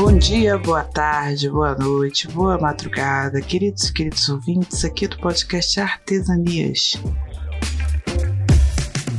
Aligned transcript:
Bom 0.00 0.16
dia, 0.16 0.56
boa 0.56 0.84
tarde, 0.84 1.50
boa 1.50 1.74
noite, 1.74 2.28
boa 2.28 2.56
madrugada, 2.56 3.40
queridos 3.40 3.88
e 3.88 3.92
queridos 3.92 4.28
ouvintes 4.28 4.84
aqui 4.84 5.08
do 5.08 5.18
podcast 5.18 5.80
Artesanias. 5.80 6.92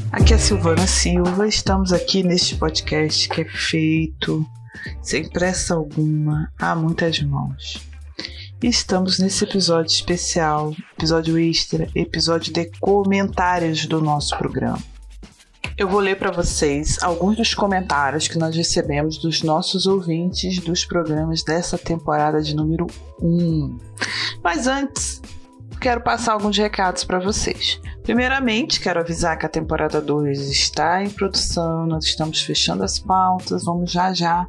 Aqui 0.09 0.31
é 0.31 0.37
a 0.37 0.39
Silvana 0.39 0.87
Silva, 0.87 1.45
estamos 1.45 1.91
aqui 1.91 2.23
neste 2.23 2.55
podcast 2.55 3.27
que 3.27 3.41
é 3.41 3.45
feito 3.45 4.49
sem 5.01 5.27
pressa 5.27 5.75
alguma, 5.75 6.49
a 6.57 6.73
muitas 6.77 7.21
mãos. 7.23 7.85
E 8.63 8.67
estamos 8.67 9.19
nesse 9.19 9.43
episódio 9.43 9.91
especial, 9.91 10.73
episódio 10.97 11.37
extra, 11.37 11.89
episódio 11.93 12.53
de 12.53 12.71
comentários 12.79 13.85
do 13.85 13.99
nosso 13.99 14.37
programa. 14.37 14.79
Eu 15.79 15.87
vou 15.87 16.01
ler 16.01 16.17
para 16.17 16.29
vocês 16.29 17.01
alguns 17.01 17.37
dos 17.37 17.53
comentários 17.53 18.27
que 18.27 18.37
nós 18.37 18.53
recebemos 18.53 19.17
dos 19.17 19.41
nossos 19.43 19.87
ouvintes 19.87 20.59
dos 20.59 20.83
programas 20.83 21.41
dessa 21.41 21.77
temporada 21.77 22.41
de 22.41 22.53
número 22.53 22.85
1. 23.21 23.77
Mas 24.43 24.67
antes, 24.67 25.21
quero 25.79 26.01
passar 26.01 26.33
alguns 26.33 26.57
recados 26.57 27.05
para 27.05 27.17
vocês. 27.17 27.79
Primeiramente, 28.03 28.81
quero 28.81 28.99
avisar 28.99 29.37
que 29.37 29.45
a 29.45 29.49
temporada 29.49 30.01
2 30.01 30.49
está 30.49 31.01
em 31.01 31.09
produção, 31.09 31.87
nós 31.87 32.03
estamos 32.03 32.41
fechando 32.41 32.83
as 32.83 32.99
pautas, 32.99 33.63
vamos 33.63 33.89
já 33.89 34.13
já 34.13 34.45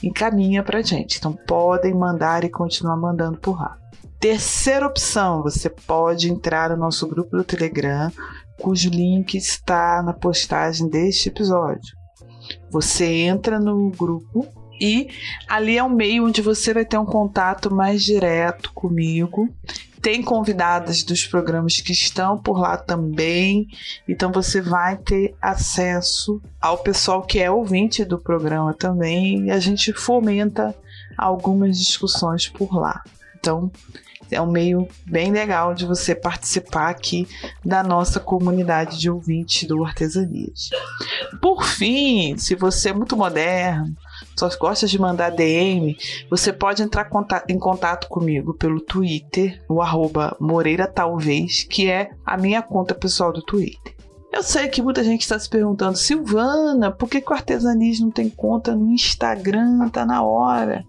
encaminha 0.02 0.62
para 0.62 0.82
gente. 0.82 1.18
Então 1.18 1.32
podem 1.32 1.94
mandar 1.94 2.44
e 2.44 2.48
continuar 2.48 2.96
mandando 2.96 3.38
por 3.38 3.60
lá. 3.60 3.76
Terceira 4.18 4.86
opção, 4.86 5.42
você 5.42 5.70
pode 5.70 6.30
entrar 6.30 6.70
no 6.70 6.76
nosso 6.76 7.06
grupo 7.06 7.36
do 7.36 7.44
Telegram 7.44 8.10
cujo 8.60 8.90
link 8.90 9.34
está 9.36 10.02
na 10.02 10.12
postagem 10.12 10.88
deste 10.88 11.28
episódio. 11.28 11.96
Você 12.70 13.06
entra 13.06 13.58
no 13.58 13.90
grupo 13.90 14.46
e 14.80 15.08
ali 15.48 15.76
é 15.76 15.82
um 15.84 15.90
meio 15.90 16.26
onde 16.26 16.40
você 16.40 16.72
vai 16.72 16.84
ter 16.84 16.98
um 16.98 17.04
contato 17.04 17.74
mais 17.74 18.02
direto 18.02 18.72
comigo. 18.72 19.48
Tem 20.00 20.22
convidadas 20.22 21.02
dos 21.02 21.26
programas 21.26 21.76
que 21.80 21.92
estão 21.92 22.38
por 22.38 22.58
lá 22.58 22.76
também, 22.78 23.66
então 24.08 24.32
você 24.32 24.60
vai 24.62 24.96
ter 24.96 25.34
acesso 25.42 26.40
ao 26.58 26.78
pessoal 26.78 27.22
que 27.22 27.38
é 27.38 27.50
ouvinte 27.50 28.02
do 28.02 28.18
programa 28.18 28.72
também, 28.72 29.46
e 29.46 29.50
a 29.50 29.60
gente 29.60 29.92
fomenta 29.92 30.74
algumas 31.18 31.76
discussões 31.76 32.48
por 32.48 32.74
lá. 32.74 33.02
Então, 33.40 33.72
é 34.30 34.40
um 34.40 34.50
meio 34.50 34.86
bem 35.06 35.32
legal 35.32 35.74
de 35.74 35.86
você 35.86 36.14
participar 36.14 36.88
aqui 36.88 37.26
da 37.64 37.82
nossa 37.82 38.20
comunidade 38.20 38.98
de 38.98 39.10
ouvintes 39.10 39.66
do 39.66 39.84
Artesanias. 39.84 40.70
Por 41.40 41.64
fim, 41.64 42.36
se 42.36 42.54
você 42.54 42.90
é 42.90 42.92
muito 42.92 43.16
moderno, 43.16 43.96
só 44.36 44.48
gosta 44.58 44.86
de 44.86 44.98
mandar 45.00 45.30
DM, 45.30 45.96
você 46.28 46.52
pode 46.52 46.82
entrar 46.82 47.08
em 47.48 47.58
contato 47.58 48.08
comigo 48.08 48.54
pelo 48.54 48.80
Twitter, 48.80 49.62
o 49.68 49.82
arroba 49.82 50.36
Moreira 50.38 50.86
Talvez, 50.86 51.64
que 51.64 51.90
é 51.90 52.10
a 52.24 52.36
minha 52.36 52.62
conta 52.62 52.94
pessoal 52.94 53.32
do 53.32 53.42
Twitter. 53.42 53.99
Eu 54.32 54.44
sei 54.44 54.68
que 54.68 54.80
muita 54.80 55.02
gente 55.02 55.22
está 55.22 55.36
se 55.38 55.48
perguntando, 55.48 55.98
Silvana, 55.98 56.92
por 56.92 57.08
que, 57.08 57.20
que 57.20 57.32
o 57.32 57.34
Artesanismo 57.34 58.06
não 58.06 58.12
tem 58.12 58.30
conta 58.30 58.76
no 58.76 58.88
Instagram? 58.90 59.88
Tá 59.88 60.06
na 60.06 60.22
hora. 60.22 60.84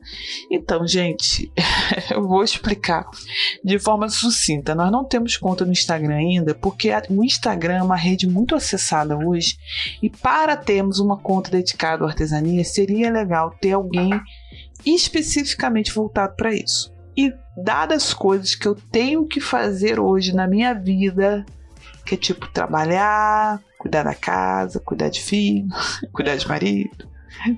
Então, 0.50 0.85
gente, 0.85 1.51
eu 2.12 2.22
vou 2.28 2.44
explicar 2.44 3.03
de 3.63 3.80
forma 3.80 4.09
sucinta. 4.09 4.75
Nós 4.75 4.91
não 4.91 5.03
temos 5.03 5.38
conta 5.38 5.66
no 5.66 5.72
Instagram 5.72 6.16
ainda, 6.16 6.53
porque 6.53 6.91
o 7.09 7.24
Instagram 7.24 7.78
é 7.78 7.84
uma 7.84 7.96
rede 7.96 8.28
muito 8.28 8.53
acessada 8.53 9.18
hoje. 9.18 9.57
E 10.03 10.09
para 10.09 10.56
termos 10.56 11.00
uma 11.00 11.18
conta 11.18 11.50
dedicada 11.50 12.06
à 12.06 12.07
artesania, 12.07 12.63
seria 12.63 13.12
legal 13.12 13.56
ter 13.59 13.72
alguém 13.72 14.12
especificamente 14.85 15.91
voltado 15.91 16.35
para 16.35 16.53
isso. 16.53 16.94
E 17.18 17.34
dadas 17.57 18.03
as 18.03 18.13
coisas 18.13 18.53
que 18.53 18.68
eu 18.68 18.75
tenho 18.75 19.25
que 19.25 19.41
fazer 19.41 20.00
hoje 20.00 20.34
na 20.34 20.47
minha 20.47 20.74
vida, 20.74 21.44
que 22.11 22.16
é 22.16 22.17
tipo 22.17 22.47
trabalhar, 22.49 23.61
cuidar 23.77 24.03
da 24.03 24.13
casa, 24.13 24.81
cuidar 24.81 25.07
de 25.07 25.22
filho, 25.22 25.67
cuidar 26.11 26.35
de 26.35 26.45
marido, 26.45 27.07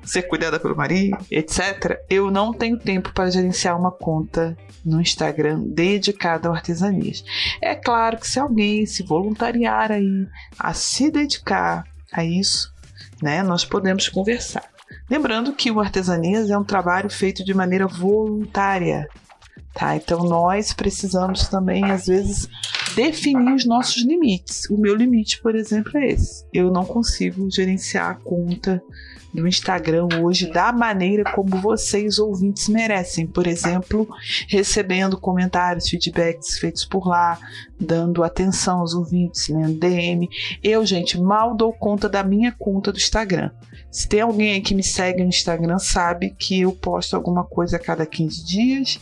ser 0.04 0.24
cuidada 0.24 0.60
pelo 0.60 0.76
marido, 0.76 1.18
etc. 1.32 2.00
Eu 2.08 2.30
não 2.30 2.54
tenho 2.54 2.78
tempo 2.78 3.12
para 3.14 3.32
gerenciar 3.32 3.80
uma 3.80 3.92
conta 3.92 4.56
no 4.86 5.02
Instagram 5.02 5.64
dedicada 5.66 6.48
ao 6.48 6.54
artesanias. 6.54 7.26
É 7.60 7.74
claro 7.74 8.18
que 8.18 8.28
se 8.28 8.40
alguém 8.40 8.86
se 8.86 9.02
voluntariar 9.02 9.92
aí 9.92 10.28
a 10.60 10.72
se 10.74 11.10
dedicar 11.10 11.84
a 12.12 12.24
isso, 12.24 12.72
né, 13.24 13.42
nós 13.42 13.66
podemos 13.66 14.08
conversar. 14.08 14.70
Lembrando 15.10 15.54
que 15.54 15.72
o 15.72 15.80
Artesanias 15.80 16.50
é 16.50 16.58
um 16.58 16.64
trabalho 16.64 17.10
feito 17.10 17.44
de 17.44 17.54
maneira 17.54 17.88
voluntária, 17.88 19.08
tá? 19.74 19.96
Então 19.96 20.24
nós 20.24 20.74
precisamos 20.74 21.48
também, 21.48 21.84
às 21.86 22.08
vezes, 22.08 22.48
definir 22.96 23.54
os 23.54 23.66
nossos 23.66 24.04
limites. 24.04 24.70
O 24.70 24.78
meu 24.78 24.96
limite, 24.96 25.42
por 25.42 25.56
exemplo, 25.56 25.98
é 25.98 26.10
esse. 26.10 26.46
Eu 26.54 26.72
não 26.72 26.86
consigo 26.86 27.50
gerenciar 27.50 28.12
a 28.12 28.16
conta 28.16 28.82
do 29.34 29.48
Instagram 29.48 30.08
hoje 30.22 30.52
da 30.52 30.72
maneira 30.72 31.24
como 31.34 31.60
vocês 31.60 32.20
ouvintes 32.20 32.70
merecem. 32.70 33.26
Por 33.26 33.48
exemplo, 33.48 34.08
recebendo 34.48 35.18
comentários, 35.20 35.90
feedbacks 35.90 36.60
feitos 36.60 36.86
por 36.86 37.08
lá, 37.08 37.40
dando 37.80 38.24
atenção 38.24 38.80
aos 38.80 38.94
ouvintes, 38.94 39.48
lendo 39.48 39.80
DM. 39.80 40.30
Eu, 40.64 40.86
gente, 40.86 41.20
mal 41.20 41.56
dou 41.56 41.74
conta 41.74 42.08
da 42.08 42.24
minha 42.24 42.52
conta 42.52 42.92
do 42.92 42.98
Instagram. 42.98 43.50
Se 43.92 44.08
tem 44.08 44.22
alguém 44.22 44.54
aí 44.54 44.62
que 44.62 44.76
me 44.76 44.84
segue 44.84 45.24
no 45.24 45.30
Instagram, 45.30 45.80
sabe 45.80 46.36
que 46.38 46.62
eu 46.62 46.72
posto 46.72 47.16
alguma 47.16 47.44
coisa 47.44 47.78
a 47.78 47.80
cada 47.80 48.06
15 48.06 48.46
dias 48.46 49.00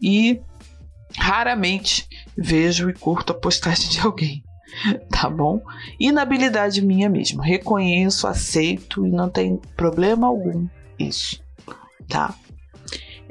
e 0.00 0.40
raramente 1.16 2.08
vejo 2.36 2.88
e 2.88 2.94
curto 2.94 3.32
a 3.32 3.38
postagem 3.38 3.90
de 3.90 4.00
alguém. 4.00 4.42
Tá 5.10 5.28
bom? 5.28 5.62
Inabilidade 6.00 6.84
minha 6.84 7.08
mesmo. 7.08 7.40
Reconheço, 7.40 8.26
aceito 8.26 9.06
e 9.06 9.10
não 9.10 9.28
tem 9.28 9.60
problema 9.76 10.26
algum 10.26 10.66
isso. 10.98 11.40
Tá? 12.08 12.34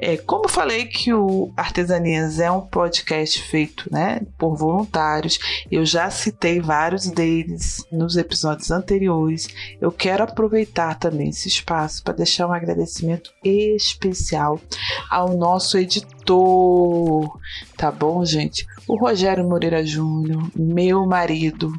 É, 0.04 0.16
como 0.16 0.48
falei 0.48 0.86
que 0.86 1.14
o 1.14 1.52
Artesanias 1.56 2.40
é 2.40 2.50
um 2.50 2.60
podcast 2.60 3.40
feito 3.40 3.88
né, 3.88 4.20
por 4.36 4.56
voluntários, 4.56 5.38
eu 5.70 5.86
já 5.86 6.10
citei 6.10 6.60
vários 6.60 7.06
deles 7.06 7.86
nos 7.92 8.16
episódios 8.16 8.72
anteriores. 8.72 9.46
Eu 9.80 9.92
quero 9.92 10.24
aproveitar 10.24 10.98
também 10.98 11.28
esse 11.28 11.46
espaço 11.46 12.02
para 12.02 12.14
deixar 12.14 12.48
um 12.48 12.52
agradecimento 12.52 13.32
especial 13.44 14.60
ao 15.08 15.36
nosso 15.36 15.78
editor, 15.78 17.38
tá 17.76 17.92
bom, 17.92 18.24
gente? 18.24 18.66
O 18.92 18.96
Rogério 18.96 19.48
Moreira 19.48 19.82
Júnior, 19.82 20.50
meu 20.54 21.06
marido, 21.06 21.72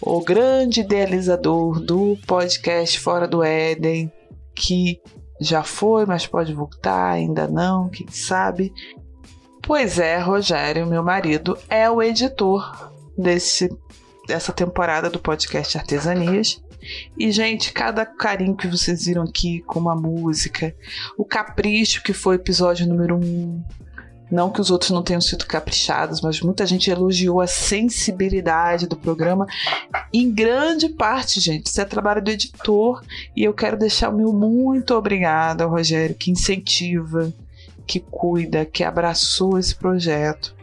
o 0.00 0.22
grande 0.22 0.80
idealizador 0.80 1.78
do 1.78 2.16
podcast 2.26 2.98
Fora 2.98 3.28
do 3.28 3.44
Éden, 3.44 4.10
que 4.54 4.98
já 5.38 5.62
foi, 5.62 6.06
mas 6.06 6.26
pode 6.26 6.54
voltar, 6.54 7.10
ainda 7.10 7.46
não, 7.46 7.90
quem 7.90 8.08
sabe. 8.08 8.72
Pois 9.62 9.98
é, 9.98 10.16
Rogério, 10.16 10.86
meu 10.86 11.02
marido, 11.02 11.58
é 11.68 11.90
o 11.90 12.02
editor 12.02 12.90
desse, 13.18 13.68
dessa 14.26 14.50
temporada 14.50 15.10
do 15.10 15.18
podcast 15.18 15.76
Artesanias. 15.76 16.58
E, 17.18 17.30
gente, 17.32 17.70
cada 17.70 18.06
carinho 18.06 18.56
que 18.56 18.66
vocês 18.66 19.04
viram 19.04 19.24
aqui 19.24 19.60
com 19.60 19.78
uma 19.78 19.94
música, 19.94 20.74
o 21.18 21.24
capricho 21.26 22.02
que 22.02 22.14
foi 22.14 22.36
o 22.36 22.40
episódio 22.40 22.88
número 22.88 23.14
1, 23.14 23.18
um, 23.18 23.62
não 24.30 24.50
que 24.50 24.60
os 24.60 24.70
outros 24.70 24.90
não 24.90 25.02
tenham 25.02 25.20
sido 25.20 25.46
caprichados, 25.46 26.20
mas 26.20 26.40
muita 26.40 26.66
gente 26.66 26.90
elogiou 26.90 27.40
a 27.40 27.46
sensibilidade 27.46 28.86
do 28.86 28.96
programa. 28.96 29.46
Em 30.12 30.32
grande 30.32 30.88
parte, 30.88 31.40
gente, 31.40 31.66
isso 31.66 31.80
é 31.80 31.84
trabalho 31.84 32.22
do 32.22 32.30
editor. 32.30 33.02
E 33.36 33.44
eu 33.44 33.54
quero 33.54 33.78
deixar 33.78 34.10
o 34.10 34.16
meu 34.16 34.32
muito 34.32 34.94
obrigado 34.94 35.62
ao 35.62 35.70
Rogério, 35.70 36.16
que 36.16 36.30
incentiva, 36.30 37.32
que 37.86 38.00
cuida, 38.00 38.64
que 38.64 38.82
abraçou 38.82 39.58
esse 39.58 39.74
projeto 39.74 40.55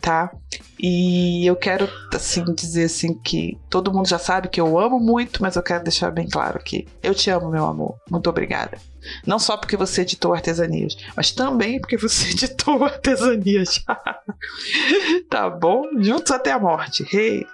tá? 0.00 0.30
E 0.78 1.46
eu 1.46 1.54
quero 1.54 1.88
assim 2.14 2.44
dizer 2.54 2.84
assim 2.84 3.14
que 3.14 3.58
todo 3.68 3.92
mundo 3.92 4.08
já 4.08 4.18
sabe 4.18 4.48
que 4.48 4.60
eu 4.60 4.78
amo 4.78 4.98
muito, 4.98 5.42
mas 5.42 5.56
eu 5.56 5.62
quero 5.62 5.84
deixar 5.84 6.10
bem 6.10 6.28
claro 6.28 6.58
que 6.58 6.88
eu 7.02 7.14
te 7.14 7.30
amo, 7.30 7.50
meu 7.50 7.66
amor. 7.66 7.96
Muito 8.10 8.30
obrigada. 8.30 8.78
Não 9.26 9.38
só 9.38 9.56
porque 9.56 9.76
você 9.76 10.02
editou 10.02 10.34
artesanias, 10.34 10.96
mas 11.16 11.30
também 11.30 11.80
porque 11.80 11.96
você 11.96 12.30
editou 12.32 12.84
artesanias. 12.84 13.84
tá 15.28 15.48
bom? 15.50 15.84
Juntos 15.98 16.32
até 16.32 16.52
a 16.52 16.58
morte. 16.58 17.06
Hey. 17.14 17.46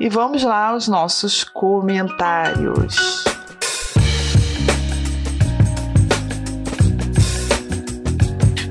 E 0.00 0.08
vamos 0.08 0.42
lá 0.42 0.68
aos 0.68 0.86
nossos 0.86 1.42
comentários. 1.42 3.24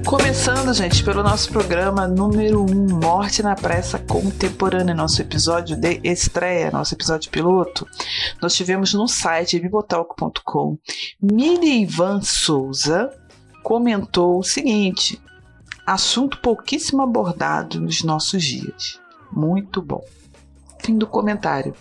Começando, 0.08 0.74
gente, 0.74 1.04
pelo 1.04 1.22
nosso 1.22 1.52
programa 1.52 2.08
número 2.08 2.62
1, 2.62 2.66
um, 2.66 2.98
Morte 2.98 3.44
na 3.44 3.56
Pressa 3.56 4.00
Contemporânea, 4.00 4.96
nosso 4.96 5.22
episódio 5.22 5.76
de 5.76 6.00
estreia, 6.02 6.72
nosso 6.72 6.94
episódio 6.94 7.30
piloto. 7.30 7.86
Nós 8.42 8.56
tivemos 8.56 8.94
no 8.94 9.06
site 9.06 9.60
bibotalco.com. 9.60 10.78
Mini 11.22 11.82
Ivan 11.82 12.22
Souza 12.22 13.12
comentou 13.62 14.40
o 14.40 14.44
seguinte: 14.44 15.22
assunto 15.86 16.40
pouquíssimo 16.40 17.02
abordado 17.02 17.82
nos 17.82 18.02
nossos 18.02 18.42
dias. 18.42 19.02
Muito 19.30 19.82
bom. 19.82 20.06
Fim 20.80 20.98
do 20.98 21.06
comentário. 21.06 21.76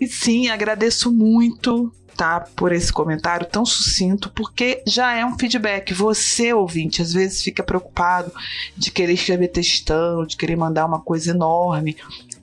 E 0.00 0.06
sim, 0.06 0.48
agradeço 0.48 1.12
muito 1.12 1.92
tá 2.16 2.40
por 2.54 2.72
esse 2.72 2.92
comentário 2.92 3.46
tão 3.46 3.64
sucinto, 3.64 4.30
porque 4.30 4.82
já 4.86 5.12
é 5.14 5.24
um 5.24 5.38
feedback. 5.38 5.94
Você, 5.94 6.52
ouvinte, 6.52 7.02
às 7.02 7.12
vezes 7.12 7.42
fica 7.42 7.62
preocupado 7.62 8.32
de 8.76 8.90
querer 8.90 9.14
escrever 9.14 9.48
textão, 9.48 10.26
de 10.26 10.36
querer 10.36 10.56
mandar 10.56 10.86
uma 10.86 11.00
coisa 11.00 11.30
enorme. 11.30 11.96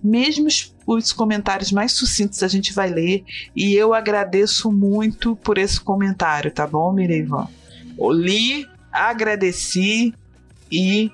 Mesmo 0.04 0.48
os, 0.48 0.74
os 0.86 1.12
comentários 1.12 1.72
mais 1.72 1.92
sucintos 1.92 2.44
a 2.44 2.48
gente 2.48 2.74
vai 2.74 2.90
ler 2.90 3.24
e 3.56 3.74
eu 3.74 3.94
agradeço 3.94 4.72
muito 4.72 5.36
por 5.36 5.58
esse 5.58 5.80
comentário, 5.80 6.52
tá 6.52 6.66
bom, 6.66 6.92
Mireivan? 6.92 7.48
Li, 8.12 8.68
agradeci 8.92 10.14
e, 10.72 11.12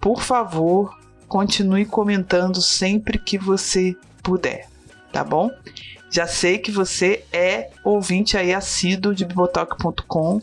por 0.00 0.22
favor, 0.22 0.96
continue 1.26 1.84
comentando 1.84 2.60
sempre 2.60 3.18
que 3.18 3.38
você 3.38 3.96
puder, 4.22 4.68
tá 5.12 5.24
bom? 5.24 5.50
Já 6.10 6.26
sei 6.26 6.58
que 6.58 6.70
você 6.70 7.24
é 7.32 7.70
ouvinte 7.84 8.36
aí 8.36 8.54
assíduo 8.54 9.14
de 9.14 9.24
bibotalk.com 9.24 10.40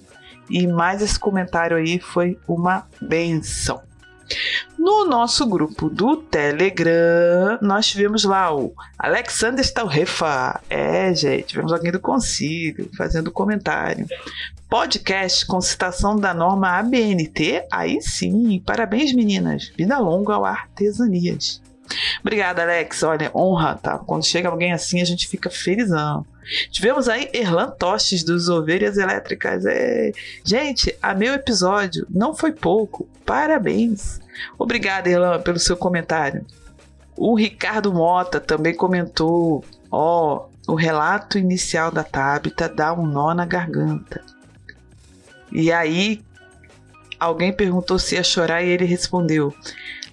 e 0.50 0.68
mais 0.68 1.02
esse 1.02 1.18
comentário 1.18 1.78
aí 1.78 2.00
foi 2.00 2.38
uma 2.48 2.86
benção. 3.02 3.82
No 4.78 5.06
nosso 5.06 5.46
grupo 5.46 5.90
do 5.90 6.18
Telegram, 6.18 7.58
nós 7.62 7.88
tivemos 7.88 8.24
lá 8.24 8.54
o 8.54 8.74
Alexander 9.00 9.64
Stalrefa. 9.64 10.60
É, 10.70 11.14
gente, 11.14 11.48
tivemos 11.48 11.72
alguém 11.72 11.92
do 11.92 12.00
Concílio 12.00 12.90
fazendo 12.98 13.32
comentário. 13.32 14.06
Podcast 14.70 15.46
com 15.46 15.62
citação 15.62 16.18
da 16.18 16.34
norma 16.34 16.78
ABNT. 16.80 17.66
Aí 17.72 18.02
sim, 18.02 18.62
parabéns 18.66 19.14
meninas. 19.14 19.72
Vida 19.78 19.98
longa 20.00 20.34
ao 20.34 20.46
Artesanias. 20.46 21.63
Obrigada, 22.22 22.64
Alex. 22.64 23.04
Olha, 23.04 23.32
honra, 23.36 23.76
tá? 23.76 24.00
Quando 24.00 24.26
chega 24.26 24.50
alguém 24.50 24.72
assim, 24.74 25.02
a 25.02 25.06
gente 25.06 25.28
fica 25.28 25.50
felizão. 25.50 26.26
Tivemos 26.72 27.08
aí 27.08 27.30
Erlan 27.34 27.70
Tostes 27.72 28.24
dos 28.24 28.50
Ovelhas 28.50 28.98
Elétricas. 28.98 29.66
É... 29.66 30.12
Gente, 30.44 30.96
a 31.02 31.14
meu 31.14 31.34
episódio 31.34 32.06
não 32.10 32.36
foi 32.36 32.52
pouco. 32.52 33.08
Parabéns. 33.26 34.20
Obrigada, 34.58 35.10
Erlan, 35.10 35.42
pelo 35.42 35.60
seu 35.60 35.78
comentário. 35.78 36.46
O 37.16 37.36
Ricardo 37.36 37.94
Mota 37.94 38.40
também 38.40 38.76
comentou: 38.76 39.64
Ó, 39.92 40.48
oh, 40.68 40.74
o 40.74 40.76
relato 40.76 41.38
inicial 41.38 41.92
da 41.92 42.04
Tabita 42.04 42.68
dá 42.68 42.94
um 42.94 43.06
nó 43.06 43.34
na 43.34 43.46
garganta. 43.46 44.22
E 45.52 45.72
aí, 45.72 46.24
alguém 47.20 47.54
perguntou 47.54 48.00
se 48.00 48.16
ia 48.16 48.24
chorar 48.24 48.64
e 48.64 48.70
ele 48.70 48.86
respondeu: 48.86 49.54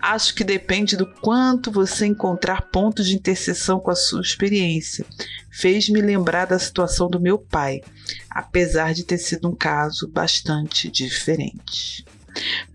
Acho 0.01 0.35
que 0.35 0.43
depende 0.43 0.97
do 0.97 1.07
quanto 1.07 1.71
você 1.71 2.07
encontrar 2.07 2.69
pontos 2.71 3.07
de 3.07 3.15
interseção 3.15 3.79
com 3.79 3.91
a 3.91 3.97
sua 3.97 4.23
experiência. 4.23 5.05
Fez-me 5.51 6.01
lembrar 6.01 6.47
da 6.47 6.59
situação 6.59 7.09
do 7.09 7.21
meu 7.21 7.39
pai, 7.39 7.83
apesar 8.31 8.95
de 8.95 9.05
ter 9.05 9.19
sido 9.19 9.49
um 9.49 9.55
caso 9.55 10.09
bastante 10.09 10.91
diferente. 10.91 12.05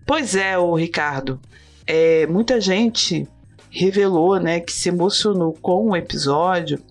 Pois 0.06 0.36
é, 0.36 0.56
o 0.56 0.74
Ricardo, 0.74 1.40
é, 1.86 2.26
muita 2.26 2.60
gente 2.60 3.26
revelou, 3.70 4.38
né, 4.40 4.60
que 4.60 4.72
se 4.72 4.88
emocionou 4.88 5.52
com 5.52 5.90
o 5.90 5.96
episódio 5.96 6.82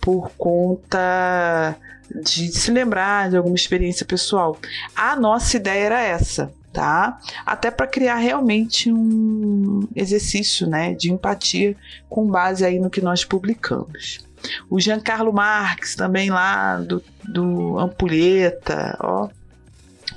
por 0.00 0.30
conta 0.36 1.76
de 2.22 2.52
se 2.52 2.70
lembrar 2.70 3.30
de 3.30 3.36
alguma 3.36 3.54
experiência 3.54 4.04
pessoal. 4.04 4.58
A 4.94 5.16
nossa 5.16 5.56
ideia 5.56 5.84
era 5.84 6.02
essa, 6.02 6.52
tá? 6.72 7.18
Até 7.44 7.70
para 7.70 7.86
criar 7.86 8.16
realmente 8.16 8.92
um 8.92 9.86
exercício, 9.94 10.66
né, 10.66 10.94
de 10.94 11.12
empatia 11.12 11.76
com 12.08 12.26
base 12.26 12.64
aí 12.64 12.78
no 12.78 12.90
que 12.90 13.00
nós 13.00 13.24
publicamos. 13.24 14.20
O 14.68 14.80
Giancarlo 14.80 15.32
Marques 15.32 15.94
também 15.94 16.30
lá 16.30 16.76
do, 16.78 17.02
do 17.24 17.78
Ampulheta, 17.78 18.96
ó, 19.00 19.28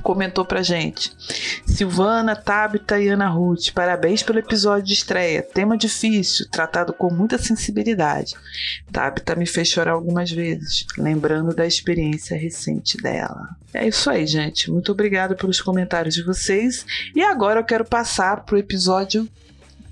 comentou 0.06 0.46
pra 0.46 0.62
gente. 0.62 1.12
Silvana, 1.66 2.36
Tabita 2.36 3.02
e 3.02 3.10
Ana 3.10 3.28
Ruth, 3.28 3.72
parabéns 3.74 4.22
pelo 4.22 4.38
episódio 4.38 4.86
de 4.86 4.94
estreia. 4.94 5.42
Tema 5.42 5.76
difícil, 5.76 6.48
tratado 6.52 6.94
com 6.94 7.12
muita 7.12 7.40
sensibilidade. 7.40 8.36
Tabita 8.92 9.36
me 9.36 9.48
fez 9.48 9.68
chorar 9.68 9.94
algumas 9.94 10.30
vezes, 10.30 10.86
lembrando 10.96 11.56
da 11.56 11.66
experiência 11.66 12.38
recente 12.38 12.98
dela. 12.98 13.50
É 13.74 13.88
isso 13.88 14.08
aí, 14.08 14.28
gente. 14.28 14.70
Muito 14.72 14.92
obrigada 14.92 15.36
pelos 15.36 15.60
comentários 15.60 16.14
de 16.14 16.22
vocês. 16.22 16.86
E 17.16 17.24
agora 17.24 17.62
eu 17.62 17.66
quero 17.66 17.84
passar 17.84 18.46
pro 18.46 18.60
episódio 18.60 19.28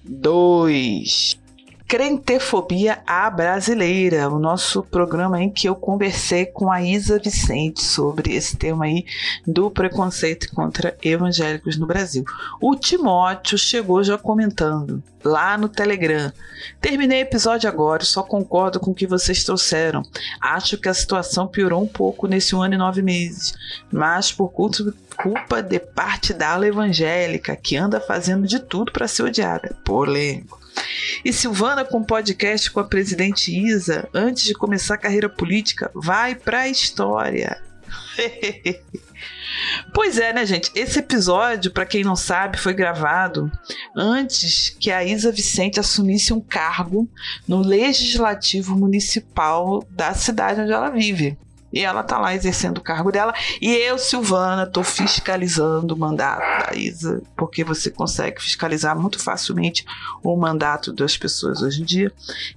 2. 0.03 1.42
Crentefobia 1.87 3.03
à 3.05 3.29
Brasileira, 3.29 4.27
o 4.29 4.39
nosso 4.39 4.81
programa 4.81 5.41
em 5.41 5.49
que 5.49 5.67
eu 5.67 5.75
conversei 5.75 6.45
com 6.45 6.71
a 6.71 6.81
Isa 6.81 7.19
Vicente 7.19 7.83
sobre 7.83 8.33
esse 8.33 8.57
tema 8.57 8.85
aí 8.85 9.05
do 9.45 9.69
preconceito 9.69 10.49
contra 10.55 10.97
evangélicos 11.03 11.77
no 11.77 11.85
Brasil. 11.85 12.23
O 12.59 12.75
Timóteo 12.75 13.57
chegou 13.57 14.03
já 14.03 14.17
comentando 14.17 15.03
lá 15.23 15.57
no 15.57 15.69
Telegram. 15.69 16.31
Terminei 16.81 17.21
o 17.21 17.27
episódio 17.27 17.69
agora, 17.69 18.03
só 18.03 18.23
concordo 18.23 18.79
com 18.79 18.91
o 18.91 18.95
que 18.95 19.05
vocês 19.05 19.43
trouxeram. 19.43 20.03
Acho 20.41 20.77
que 20.77 20.89
a 20.89 20.93
situação 20.93 21.47
piorou 21.47 21.83
um 21.83 21.87
pouco 21.87 22.27
nesse 22.27 22.55
um 22.55 22.61
ano 22.61 22.73
e 22.73 22.77
nove 22.77 23.01
meses, 23.01 23.53
mas 23.91 24.31
por 24.31 24.51
culpa 24.51 25.61
de 25.61 25.79
parte 25.79 26.33
da 26.33 26.49
ala 26.53 26.67
evangélica 26.67 27.55
que 27.55 27.77
anda 27.77 27.99
fazendo 27.99 28.47
de 28.47 28.59
tudo 28.59 28.91
para 28.91 29.07
ser 29.07 29.23
odiada. 29.23 29.75
Polêmico. 29.85 30.62
E 31.23 31.31
Silvana, 31.31 31.85
com 31.85 32.03
podcast 32.03 32.69
com 32.71 32.79
a 32.79 32.83
presidente 32.83 33.55
Isa, 33.55 34.07
antes 34.13 34.43
de 34.43 34.53
começar 34.53 34.95
a 34.95 34.99
carreira 34.99 35.29
política, 35.29 35.91
vai 35.93 36.35
para 36.35 36.61
a 36.61 36.69
história. 36.69 37.61
Pois 39.93 40.17
é, 40.17 40.33
né, 40.33 40.45
gente? 40.45 40.71
Esse 40.75 40.99
episódio, 40.99 41.71
para 41.71 41.85
quem 41.85 42.03
não 42.03 42.15
sabe, 42.15 42.57
foi 42.57 42.73
gravado 42.73 43.51
antes 43.95 44.75
que 44.79 44.91
a 44.91 45.03
Isa 45.03 45.31
Vicente 45.31 45.79
assumisse 45.79 46.33
um 46.33 46.41
cargo 46.41 47.07
no 47.47 47.61
legislativo 47.61 48.75
municipal 48.75 49.85
da 49.89 50.13
cidade 50.13 50.61
onde 50.61 50.71
ela 50.71 50.89
vive. 50.89 51.37
E 51.73 51.79
ela 51.79 52.03
tá 52.03 52.19
lá 52.19 52.35
exercendo 52.35 52.77
o 52.77 52.81
cargo 52.81 53.11
dela. 53.11 53.33
E 53.59 53.71
eu, 53.71 53.97
Silvana, 53.97 54.67
tô 54.67 54.83
fiscalizando 54.83 55.95
o 55.95 55.97
mandato 55.97 56.67
da 56.67 56.77
Isa, 56.77 57.23
porque 57.35 57.63
você 57.63 57.89
consegue 57.89 58.39
fiscalizar 58.39 58.97
muito 58.97 59.19
facilmente 59.19 59.83
o 60.23 60.37
mandato 60.37 60.93
das 60.93 61.17
pessoas 61.17 61.63
hoje 61.63 61.81
em 61.81 61.85
dia. 61.85 62.11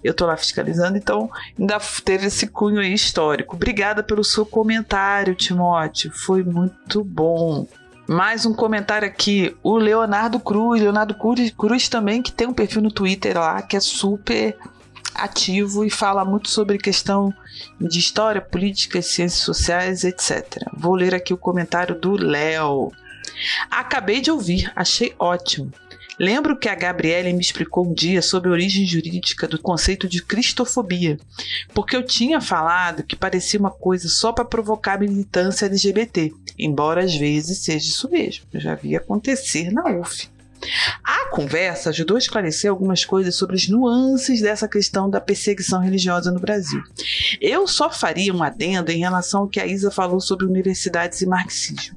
Eu 0.05 0.13
tô 0.13 0.27
lá 0.27 0.37
fiscalizando, 0.37 0.99
então 0.99 1.31
ainda 1.59 1.81
teve 2.05 2.27
esse 2.27 2.47
cunho 2.47 2.79
aí 2.79 2.93
histórico. 2.93 3.57
Obrigada 3.57 4.03
pelo 4.03 4.23
seu 4.23 4.45
comentário, 4.45 5.35
Timóteo. 5.35 6.13
Foi 6.13 6.45
muito 6.45 7.03
bom. 7.03 7.67
Mais 8.07 8.47
um 8.47 8.55
comentário 8.55 9.09
aqui, 9.09 9.57
o 9.65 9.77
Leonardo 9.77 10.39
Cruz, 10.39 10.81
Leonardo 10.81 11.15
Cruz, 11.15 11.51
Cruz 11.51 11.89
também, 11.89 12.23
que 12.23 12.31
tem 12.31 12.47
um 12.47 12.53
perfil 12.53 12.81
no 12.81 12.91
Twitter 12.91 13.37
lá, 13.37 13.61
que 13.63 13.77
é 13.77 13.81
super 13.81 14.57
ativo 15.17 15.85
e 15.85 15.91
fala 15.91 16.25
muito 16.25 16.49
sobre 16.49 16.79
questão 16.79 17.33
de 17.81 17.99
história, 17.99 18.41
política, 18.41 19.03
ciências 19.03 19.43
sociais, 19.43 20.05
etc. 20.05 20.63
Vou 20.73 20.95
ler 20.95 21.15
aqui 21.15 21.33
o 21.33 21.39
comentário 21.39 21.99
do 21.99 22.13
Léo. 22.13 22.93
Acabei 23.71 24.21
de 24.21 24.31
ouvir, 24.31 24.73
achei 24.75 25.15
ótimo. 25.19 25.73
Lembro 26.19 26.57
que 26.57 26.69
a 26.69 26.75
Gabriele 26.75 27.33
me 27.33 27.41
explicou 27.41 27.87
um 27.87 27.93
dia 27.93 28.23
sobre 28.23 28.49
a 28.49 28.53
origem 28.53 28.87
jurídica 28.87 29.47
do 29.47 29.61
conceito 29.61 30.09
de 30.09 30.23
cristofobia, 30.23 31.19
porque 31.75 31.95
eu 31.95 32.03
tinha 32.03 32.41
falado 32.41 33.03
que 33.03 33.15
parecia 33.15 33.61
uma 33.61 33.71
coisa 33.71 34.09
só 34.09 34.33
para 34.33 34.45
provocar 34.45 34.99
militância 34.99 35.67
LGBT, 35.67 36.33
embora 36.59 37.05
às 37.05 37.15
vezes 37.15 37.59
seja 37.59 37.87
isso 37.87 38.11
mesmo, 38.11 38.47
eu 38.51 38.61
já 38.61 38.75
vi 38.75 38.97
acontecer 38.97 39.71
na 39.71 39.85
UF. 39.91 40.31
A 41.05 41.27
conversa 41.31 41.91
ajudou 41.91 42.17
a 42.17 42.19
esclarecer 42.19 42.71
algumas 42.71 43.05
coisas 43.05 43.35
sobre 43.37 43.57
as 43.57 43.69
nuances 43.69 44.41
dessa 44.41 44.69
questão 44.69 45.09
da 45.09 45.21
perseguição 45.21 45.81
religiosa 45.81 46.31
no 46.31 46.41
Brasil. 46.41 46.83
Eu 47.41 47.67
só 47.67 47.91
faria 47.91 48.35
um 48.35 48.43
adendo 48.43 48.91
em 48.91 48.99
relação 48.99 49.43
ao 49.43 49.49
que 49.49 49.61
a 49.61 49.67
Isa 49.67 49.91
falou 49.91 50.21
sobre 50.21 50.47
universidades 50.47 51.21
e 51.21 51.27
marxismo. 51.27 51.97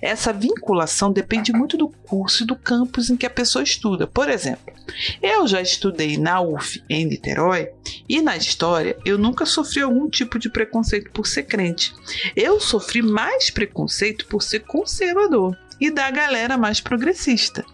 Essa 0.00 0.32
vinculação 0.32 1.12
depende 1.12 1.52
muito 1.52 1.76
do 1.76 1.88
curso 1.88 2.42
e 2.42 2.46
do 2.46 2.56
campus 2.56 3.10
em 3.10 3.16
que 3.16 3.26
a 3.26 3.30
pessoa 3.30 3.62
estuda. 3.62 4.06
Por 4.06 4.28
exemplo, 4.30 4.72
eu 5.20 5.46
já 5.46 5.60
estudei 5.60 6.16
na 6.16 6.40
UF 6.40 6.82
em 6.88 7.04
Niterói 7.04 7.70
e 8.08 8.22
na 8.22 8.36
história 8.36 8.96
eu 9.04 9.18
nunca 9.18 9.44
sofri 9.44 9.82
algum 9.82 10.08
tipo 10.08 10.38
de 10.38 10.48
preconceito 10.48 11.10
por 11.10 11.26
ser 11.26 11.42
crente. 11.44 11.94
Eu 12.34 12.60
sofri 12.60 13.02
mais 13.02 13.50
preconceito 13.50 14.26
por 14.26 14.42
ser 14.42 14.60
conservador 14.60 15.56
e 15.80 15.90
da 15.90 16.10
galera 16.10 16.56
mais 16.56 16.80
progressista 16.80 17.64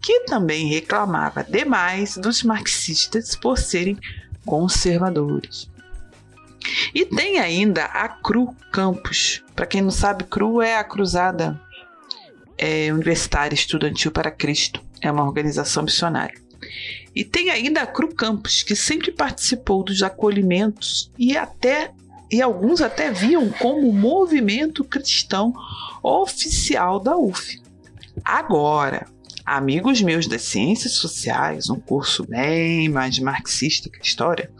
que 0.00 0.20
também 0.20 0.68
reclamava 0.68 1.44
demais 1.44 2.16
dos 2.16 2.42
marxistas 2.42 3.34
por 3.36 3.58
serem 3.58 3.98
conservadores. 4.44 5.70
E 6.94 7.04
tem 7.04 7.38
ainda 7.38 7.84
a 7.84 8.08
CRU 8.08 8.54
Campus. 8.72 9.42
Para 9.54 9.66
quem 9.66 9.82
não 9.82 9.90
sabe, 9.90 10.24
CRU 10.24 10.60
é 10.60 10.76
a 10.76 10.84
Cruzada 10.84 11.60
é, 12.56 12.92
Universitária 12.92 13.54
Estudantil 13.54 14.10
para 14.10 14.30
Cristo. 14.30 14.82
É 15.00 15.10
uma 15.10 15.24
organização 15.24 15.82
missionária. 15.82 16.40
E 17.14 17.24
tem 17.24 17.50
ainda 17.50 17.82
a 17.82 17.86
CRU 17.86 18.14
Campus, 18.14 18.62
que 18.62 18.76
sempre 18.76 19.12
participou 19.12 19.82
dos 19.82 20.02
acolhimentos 20.02 21.10
e 21.18 21.36
até 21.36 21.92
e 22.30 22.42
alguns 22.42 22.82
até 22.82 23.10
viam 23.10 23.48
como 23.48 23.90
movimento 23.90 24.84
cristão 24.84 25.54
oficial 26.02 27.00
da 27.00 27.16
UF. 27.16 27.58
Agora, 28.22 29.06
amigos 29.56 30.02
meus 30.02 30.26
das 30.26 30.42
ciências 30.42 30.92
sociais, 30.92 31.70
um 31.70 31.80
curso 31.80 32.24
bem 32.26 32.88
mais 32.88 33.18
marxista 33.18 33.88
que 33.88 34.04
história, 34.04 34.50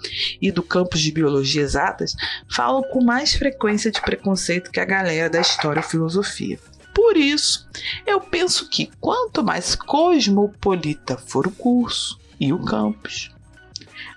e 0.40 0.50
do 0.50 0.62
campus 0.62 1.00
de 1.00 1.12
biologia 1.12 1.62
exatas, 1.62 2.14
falam 2.50 2.82
com 2.82 3.04
mais 3.04 3.34
frequência 3.34 3.90
de 3.90 4.00
preconceito 4.00 4.70
que 4.70 4.80
a 4.80 4.84
galera 4.84 5.28
da 5.28 5.40
história 5.40 5.80
e 5.80 5.82
filosofia. 5.82 6.58
Por 6.94 7.16
isso, 7.16 7.68
eu 8.06 8.20
penso 8.20 8.68
que 8.68 8.90
quanto 8.98 9.44
mais 9.44 9.74
cosmopolita 9.74 11.16
for 11.16 11.46
o 11.46 11.50
curso 11.50 12.18
e 12.40 12.52
o 12.52 12.64
campus, 12.64 13.30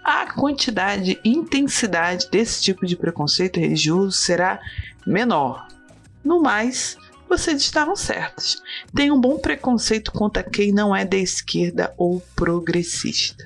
a 0.04 0.26
quantidade 0.34 1.20
e 1.24 1.30
intensidade 1.30 2.28
desse 2.32 2.64
tipo 2.64 2.86
de 2.86 2.96
preconceito 2.96 3.60
religioso 3.60 4.12
será 4.12 4.60
menor. 5.06 5.68
No 6.24 6.42
mais, 6.42 6.98
vocês 7.32 7.62
estavam 7.62 7.96
certos. 7.96 8.62
Tem 8.94 9.10
um 9.10 9.20
bom 9.20 9.38
preconceito 9.38 10.12
contra 10.12 10.44
quem 10.44 10.74
não 10.74 10.94
é 10.94 11.06
da 11.06 11.16
esquerda 11.16 11.94
ou 11.98 12.22
progressista. 12.36 13.46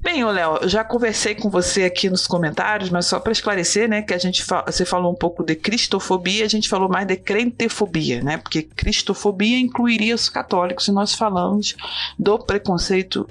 Bem, 0.00 0.22
Léo, 0.22 0.58
eu 0.62 0.68
já 0.68 0.84
conversei 0.84 1.34
com 1.34 1.48
você 1.48 1.84
aqui 1.84 2.10
nos 2.10 2.26
comentários, 2.26 2.90
mas 2.90 3.06
só 3.06 3.18
para 3.18 3.32
esclarecer, 3.32 3.88
né, 3.88 4.02
que 4.02 4.12
a 4.12 4.18
gente 4.18 4.44
fa 4.44 4.62
você 4.66 4.84
falou 4.84 5.10
um 5.10 5.14
pouco 5.14 5.42
de 5.42 5.56
cristofobia, 5.56 6.44
a 6.44 6.48
gente 6.48 6.68
falou 6.68 6.88
mais 6.88 7.06
de 7.06 7.16
crentefobia, 7.16 8.22
né? 8.22 8.36
Porque 8.36 8.62
cristofobia 8.62 9.58
incluiria 9.58 10.14
os 10.14 10.28
católicos 10.28 10.88
e 10.88 10.92
nós 10.92 11.14
falamos 11.14 11.74
do 12.18 12.38
preconceito 12.38 13.28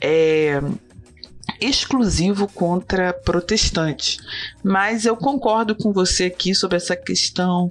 é, 0.00 0.60
exclusivo 1.60 2.48
contra 2.48 3.12
protestantes. 3.12 4.18
Mas 4.62 5.06
eu 5.06 5.16
concordo 5.16 5.74
com 5.74 5.92
você 5.92 6.24
aqui 6.24 6.54
sobre 6.54 6.76
essa 6.76 6.96
questão 6.96 7.70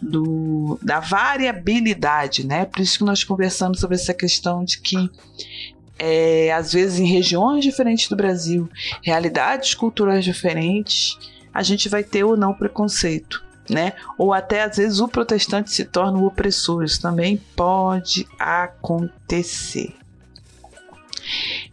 do, 0.00 0.78
da 0.82 1.00
variabilidade, 1.00 2.46
né? 2.46 2.64
Por 2.64 2.80
isso 2.80 2.98
que 2.98 3.04
nós 3.04 3.24
conversamos 3.24 3.80
sobre 3.80 3.96
essa 3.96 4.14
questão 4.14 4.64
de 4.64 4.80
que 4.80 5.10
é, 5.98 6.52
às 6.52 6.72
vezes 6.72 6.98
em 6.98 7.06
regiões 7.06 7.64
diferentes 7.64 8.08
do 8.08 8.16
Brasil, 8.16 8.68
realidades 9.02 9.74
culturais 9.74 10.24
diferentes, 10.24 11.16
a 11.52 11.62
gente 11.62 11.88
vai 11.88 12.04
ter 12.04 12.24
ou 12.24 12.36
não 12.36 12.52
preconceito, 12.52 13.42
né? 13.68 13.94
Ou 14.18 14.32
até 14.32 14.62
às 14.62 14.76
vezes 14.76 15.00
o 15.00 15.08
protestante 15.08 15.72
se 15.72 15.84
torna 15.84 16.18
o 16.18 16.26
opressor, 16.26 16.84
isso 16.84 17.00
também 17.00 17.38
pode 17.54 18.26
acontecer. 18.38 19.94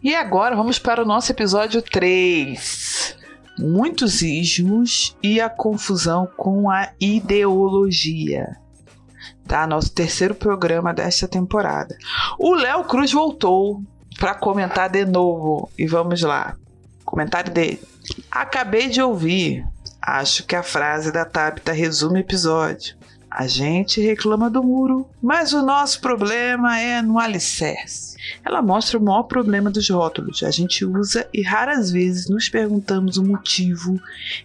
E 0.02 0.14
agora 0.14 0.56
vamos 0.56 0.78
para 0.78 1.02
o 1.02 1.06
nosso 1.06 1.30
episódio 1.30 1.80
3 1.80 3.23
muitos 3.58 4.22
ismos 4.22 5.16
e 5.22 5.40
a 5.40 5.48
confusão 5.48 6.28
com 6.36 6.70
a 6.70 6.90
ideologia. 7.00 8.56
Tá? 9.46 9.66
Nosso 9.66 9.92
terceiro 9.92 10.34
programa 10.34 10.92
desta 10.92 11.28
temporada. 11.28 11.96
O 12.38 12.54
Léo 12.54 12.84
Cruz 12.84 13.12
voltou 13.12 13.82
para 14.18 14.34
comentar 14.34 14.88
de 14.88 15.04
novo. 15.04 15.70
E 15.78 15.86
vamos 15.86 16.22
lá. 16.22 16.56
Comentário 17.04 17.52
dele. 17.52 17.80
Acabei 18.30 18.88
de 18.88 19.02
ouvir. 19.02 19.66
Acho 20.00 20.44
que 20.44 20.56
a 20.56 20.62
frase 20.62 21.10
da 21.10 21.24
Tabita 21.24 21.72
resume 21.72 22.18
o 22.18 22.20
episódio. 22.20 22.96
A 23.36 23.48
gente 23.48 24.00
reclama 24.00 24.48
do 24.48 24.62
muro, 24.62 25.10
mas 25.20 25.52
o 25.52 25.60
nosso 25.60 26.00
problema 26.00 26.78
é 26.78 27.02
no 27.02 27.18
alicerce. 27.18 28.16
Ela 28.44 28.62
mostra 28.62 28.96
o 28.96 29.02
maior 29.02 29.24
problema 29.24 29.72
dos 29.72 29.90
rótulos. 29.90 30.44
A 30.44 30.52
gente 30.52 30.84
usa 30.84 31.28
e 31.34 31.42
raras 31.42 31.90
vezes 31.90 32.28
nos 32.28 32.48
perguntamos 32.48 33.16
o 33.16 33.24
motivo 33.24 34.00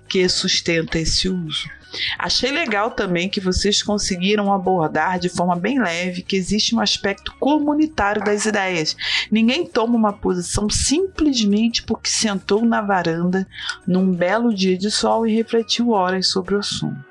que 0.08 0.27
sustenta 0.27 0.98
esse 0.98 1.29
uso. 1.29 1.69
Achei 2.17 2.50
legal 2.50 2.89
também 2.89 3.29
que 3.29 3.39
vocês 3.39 3.84
conseguiram 3.84 4.51
abordar 4.51 5.19
de 5.19 5.29
forma 5.29 5.55
bem 5.55 5.79
leve 5.79 6.24
que 6.24 6.36
existe 6.36 6.74
um 6.74 6.79
aspecto 6.79 7.31
comunitário 7.39 8.24
das 8.24 8.48
ideias. 8.48 8.98
Ninguém 9.29 9.67
toma 9.67 9.96
uma 9.96 10.13
posição 10.13 10.67
simplesmente 10.67 11.84
porque 11.84 12.10
sentou 12.10 12.65
na 12.65 12.81
varanda 12.81 13.48
num 13.86 14.12
belo 14.12 14.51
dia 14.51 14.75
de 14.75 14.89
sol 14.89 15.27
e 15.27 15.36
refletiu 15.36 15.91
horas 15.91 16.27
sobre 16.27 16.55
o 16.55 16.60
assunto. 16.60 17.09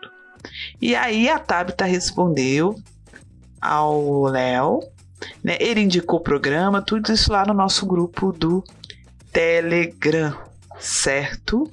E 0.81 0.95
aí 0.95 1.29
a 1.29 1.39
Tabita 1.39 1.85
respondeu 1.85 2.81
ao 3.61 4.25
Léo, 4.25 4.81
né? 5.43 5.57
Ele 5.61 5.81
indicou 5.81 6.19
o 6.19 6.23
programa, 6.23 6.83
tudo 6.83 7.13
isso 7.13 7.33
lá 7.33 7.45
no 7.45 7.55
nosso 7.55 7.87
grupo 7.87 8.33
do 8.33 8.63
Telegram, 9.33 10.37
certo? 10.79 11.71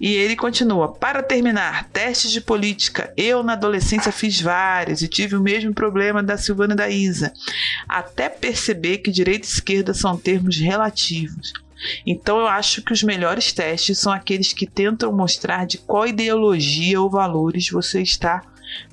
E 0.00 0.14
ele 0.14 0.36
continua: 0.36 0.92
Para 0.92 1.22
terminar, 1.22 1.88
testes 1.88 2.30
de 2.30 2.40
política. 2.40 3.12
Eu, 3.16 3.42
na 3.42 3.54
adolescência, 3.54 4.12
fiz 4.12 4.40
vários 4.40 5.02
e 5.02 5.08
tive 5.08 5.36
o 5.36 5.42
mesmo 5.42 5.72
problema 5.72 6.22
da 6.22 6.36
Silvana 6.36 6.74
e 6.74 6.76
da 6.76 6.88
Isa. 6.88 7.32
Até 7.88 8.28
perceber 8.28 8.98
que 8.98 9.10
direita 9.10 9.46
e 9.46 9.50
esquerda 9.50 9.94
são 9.94 10.16
termos 10.16 10.58
relativos. 10.58 11.52
Então 12.06 12.38
eu 12.38 12.46
acho 12.46 12.82
que 12.82 12.92
os 12.92 13.02
melhores 13.02 13.52
testes 13.52 13.98
são 13.98 14.12
aqueles 14.12 14.52
que 14.52 14.66
tentam 14.66 15.12
mostrar 15.12 15.66
de 15.66 15.78
qual 15.78 16.06
ideologia 16.06 17.00
ou 17.00 17.10
valores 17.10 17.70
você 17.70 18.02
está 18.02 18.42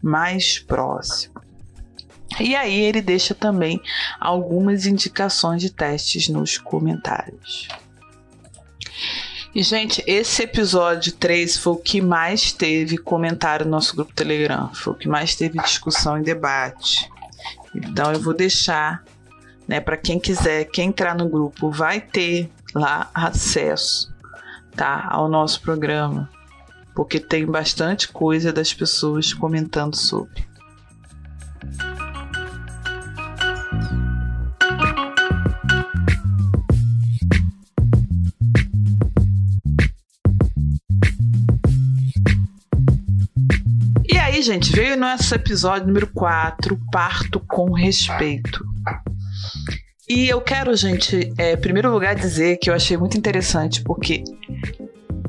mais 0.01 0.59
próximo. 0.59 1.33
E 2.39 2.55
aí 2.55 2.79
ele 2.81 3.01
deixa 3.01 3.35
também 3.35 3.81
algumas 4.19 4.85
indicações 4.85 5.61
de 5.61 5.69
testes 5.69 6.27
nos 6.29 6.57
comentários. 6.57 7.67
E, 9.55 9.61
gente, 9.61 10.03
esse 10.07 10.41
episódio 10.41 11.11
3 11.11 11.57
foi 11.57 11.73
o 11.73 11.77
que 11.77 12.01
mais 12.01 12.51
teve 12.51 12.97
comentário 12.97 13.65
no 13.65 13.71
nosso 13.71 13.95
grupo 13.95 14.11
Telegram. 14.11 14.73
Foi 14.73 14.93
o 14.93 14.95
que 14.95 15.07
mais 15.07 15.35
teve 15.35 15.59
discussão 15.59 16.17
e 16.17 16.23
debate. 16.23 17.07
Então 17.75 18.11
eu 18.11 18.19
vou 18.19 18.33
deixar, 18.33 19.03
né, 19.67 19.79
para 19.79 19.95
quem 19.95 20.19
quiser, 20.19 20.65
quem 20.65 20.89
entrar 20.89 21.15
no 21.15 21.29
grupo, 21.29 21.69
vai 21.69 22.01
ter 22.01 22.49
lá 22.73 23.09
acesso, 23.13 24.13
tá, 24.75 25.07
ao 25.09 25.27
nosso 25.27 25.61
programa, 25.61 26.29
porque 26.95 27.19
tem 27.19 27.45
bastante 27.45 28.07
coisa 28.07 28.51
das 28.51 28.73
pessoas 28.73 29.33
comentando 29.33 29.95
sobre. 29.95 30.53
gente, 44.43 44.73
veio 44.73 44.97
nosso 44.97 45.33
episódio 45.33 45.87
número 45.87 46.07
4, 46.07 46.77
Parto 46.91 47.39
com 47.39 47.71
Respeito. 47.71 48.63
E 50.07 50.27
eu 50.27 50.41
quero, 50.41 50.75
gente, 50.75 51.31
é, 51.37 51.53
em 51.53 51.57
primeiro 51.57 51.89
lugar, 51.89 52.13
dizer 52.13 52.57
que 52.57 52.69
eu 52.69 52.73
achei 52.73 52.97
muito 52.97 53.17
interessante, 53.17 53.81
porque 53.81 54.23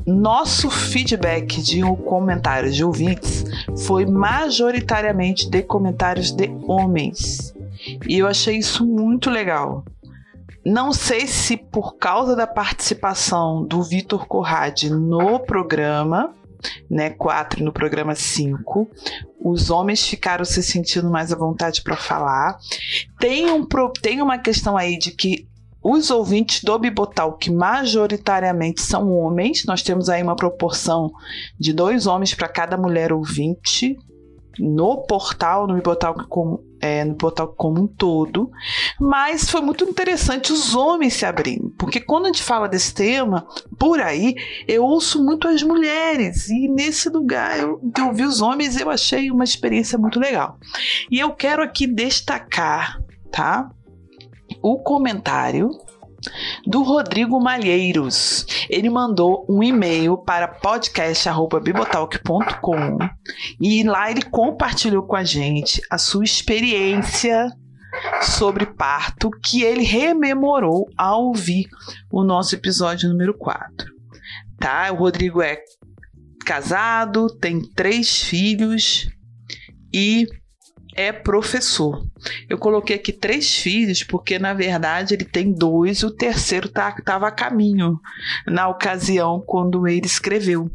nosso 0.05 0.69
feedback 0.69 1.61
de 1.61 1.81
comentários 2.03 2.75
de 2.75 2.83
ouvintes 2.83 3.45
foi 3.85 4.05
majoritariamente 4.05 5.49
de 5.49 5.61
comentários 5.63 6.31
de 6.31 6.49
homens. 6.67 7.55
E 8.07 8.19
eu 8.19 8.27
achei 8.27 8.57
isso 8.57 8.85
muito 8.85 9.29
legal. 9.29 9.85
Não 10.65 10.91
sei 10.91 11.25
se 11.25 11.55
por 11.55 11.95
causa 11.95 12.35
da 12.35 12.45
participação 12.45 13.63
do 13.63 13.81
Vitor 13.81 14.27
Corrade 14.27 14.89
no 14.89 15.39
programa, 15.39 16.33
né, 16.89 17.09
4 17.11 17.63
no 17.63 17.71
programa 17.71 18.15
5. 18.15 18.89
Os 19.43 19.69
homens 19.69 20.05
ficaram 20.05 20.45
se 20.45 20.61
sentindo 20.63 21.09
mais 21.09 21.31
à 21.31 21.35
vontade 21.35 21.81
para 21.81 21.95
falar. 21.95 22.57
Tem, 23.19 23.51
um, 23.51 23.65
tem 24.01 24.21
uma 24.21 24.37
questão 24.37 24.77
aí 24.77 24.97
de 24.97 25.11
que 25.11 25.47
os 25.87 26.09
ouvintes 26.09 26.63
do 26.63 26.79
Bibotal, 26.79 27.37
que 27.37 27.51
majoritariamente 27.51 28.81
são 28.81 29.11
homens, 29.11 29.65
nós 29.65 29.83
temos 29.83 30.09
aí 30.09 30.23
uma 30.23 30.35
proporção 30.35 31.11
de 31.59 31.71
dois 31.71 32.07
homens 32.07 32.33
para 32.33 32.47
cada 32.47 32.75
mulher 32.75 33.13
ouvinte 33.13 33.95
no 34.57 35.03
portal, 35.05 35.67
no 35.67 35.75
Bibotal 35.75 36.15
como 36.27 36.63
é, 36.85 37.03
no 37.03 37.15
portal 37.15 37.47
como 37.47 37.83
um 37.83 37.87
todo, 37.87 38.51
mas 38.99 39.49
foi 39.49 39.61
muito 39.61 39.83
interessante 39.83 40.53
os 40.53 40.75
homens 40.75 41.13
se 41.13 41.25
abrirem, 41.25 41.73
porque 41.77 41.99
quando 41.99 42.25
a 42.25 42.27
gente 42.27 42.43
fala 42.43 42.67
desse 42.67 42.93
tema, 42.93 43.47
por 43.77 43.99
aí, 43.99 44.35
eu 44.67 44.83
ouço 44.83 45.23
muito 45.23 45.47
as 45.47 45.63
mulheres, 45.63 46.49
e 46.49 46.67
nesse 46.67 47.09
lugar 47.09 47.59
eu, 47.59 47.81
eu 47.97 48.07
ouvi 48.07 48.23
os 48.23 48.41
homens 48.41 48.79
eu 48.79 48.89
achei 48.89 49.31
uma 49.31 49.43
experiência 49.43 49.97
muito 49.97 50.19
legal. 50.19 50.57
E 51.09 51.19
eu 51.19 51.31
quero 51.31 51.63
aqui 51.63 51.87
destacar, 51.87 53.01
tá? 53.31 53.69
O 54.61 54.77
comentário 54.79 55.69
do 56.65 56.81
Rodrigo 56.83 57.39
Malheiros. 57.39 58.45
Ele 58.69 58.89
mandou 58.89 59.45
um 59.49 59.63
e-mail 59.63 60.17
para 60.17 60.47
podcast@bibotalk.com 60.47 62.97
e 63.59 63.83
lá 63.83 64.11
ele 64.11 64.21
compartilhou 64.23 65.03
com 65.03 65.15
a 65.15 65.23
gente 65.23 65.81
a 65.89 65.97
sua 65.97 66.23
experiência 66.23 67.49
sobre 68.21 68.65
parto 68.65 69.29
que 69.43 69.63
ele 69.63 69.83
rememorou 69.83 70.87
ao 70.97 71.27
ouvir 71.27 71.67
o 72.11 72.23
nosso 72.23 72.55
episódio 72.55 73.09
número 73.09 73.37
4. 73.37 73.93
Tá? 74.59 74.91
O 74.91 74.95
Rodrigo 74.95 75.41
é 75.41 75.59
casado, 76.45 77.27
tem 77.37 77.61
três 77.73 78.21
filhos 78.21 79.07
e 79.93 80.27
é 80.95 81.11
professor. 81.11 82.07
Eu 82.49 82.57
coloquei 82.57 82.95
aqui 82.95 83.11
três 83.11 83.53
filhos 83.53 84.01
porque 84.01 84.39
na 84.39 84.53
verdade 84.53 85.13
ele 85.13 85.25
tem 85.25 85.51
dois, 85.51 86.01
o 86.01 86.09
terceiro 86.09 86.67
estava 86.67 87.01
tá, 87.03 87.27
a 87.27 87.31
caminho 87.31 87.99
na 88.47 88.67
ocasião 88.69 89.43
quando 89.45 89.87
ele 89.87 90.07
escreveu. 90.07 90.71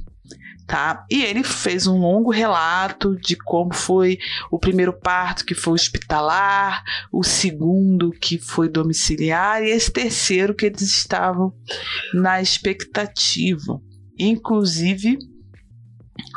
Tá? 0.67 1.05
E 1.11 1.25
ele 1.25 1.43
fez 1.43 1.89
um 1.89 1.99
longo 1.99 2.31
relato 2.31 3.17
de 3.17 3.35
como 3.35 3.75
foi 3.75 4.19
o 4.53 4.59
primeiro 4.59 4.93
parto 4.93 5.45
que 5.45 5.55
foi 5.55 5.73
hospitalar, 5.73 6.85
o 7.11 7.25
segundo 7.25 8.13
que 8.13 8.39
foi 8.39 8.69
domiciliar 8.69 9.65
e 9.65 9.71
esse 9.71 9.91
terceiro 9.91 10.55
que 10.55 10.67
eles 10.67 10.83
estavam 10.83 11.53
na 12.15 12.41
expectativa. 12.41 13.81
Inclusive, 14.17 15.19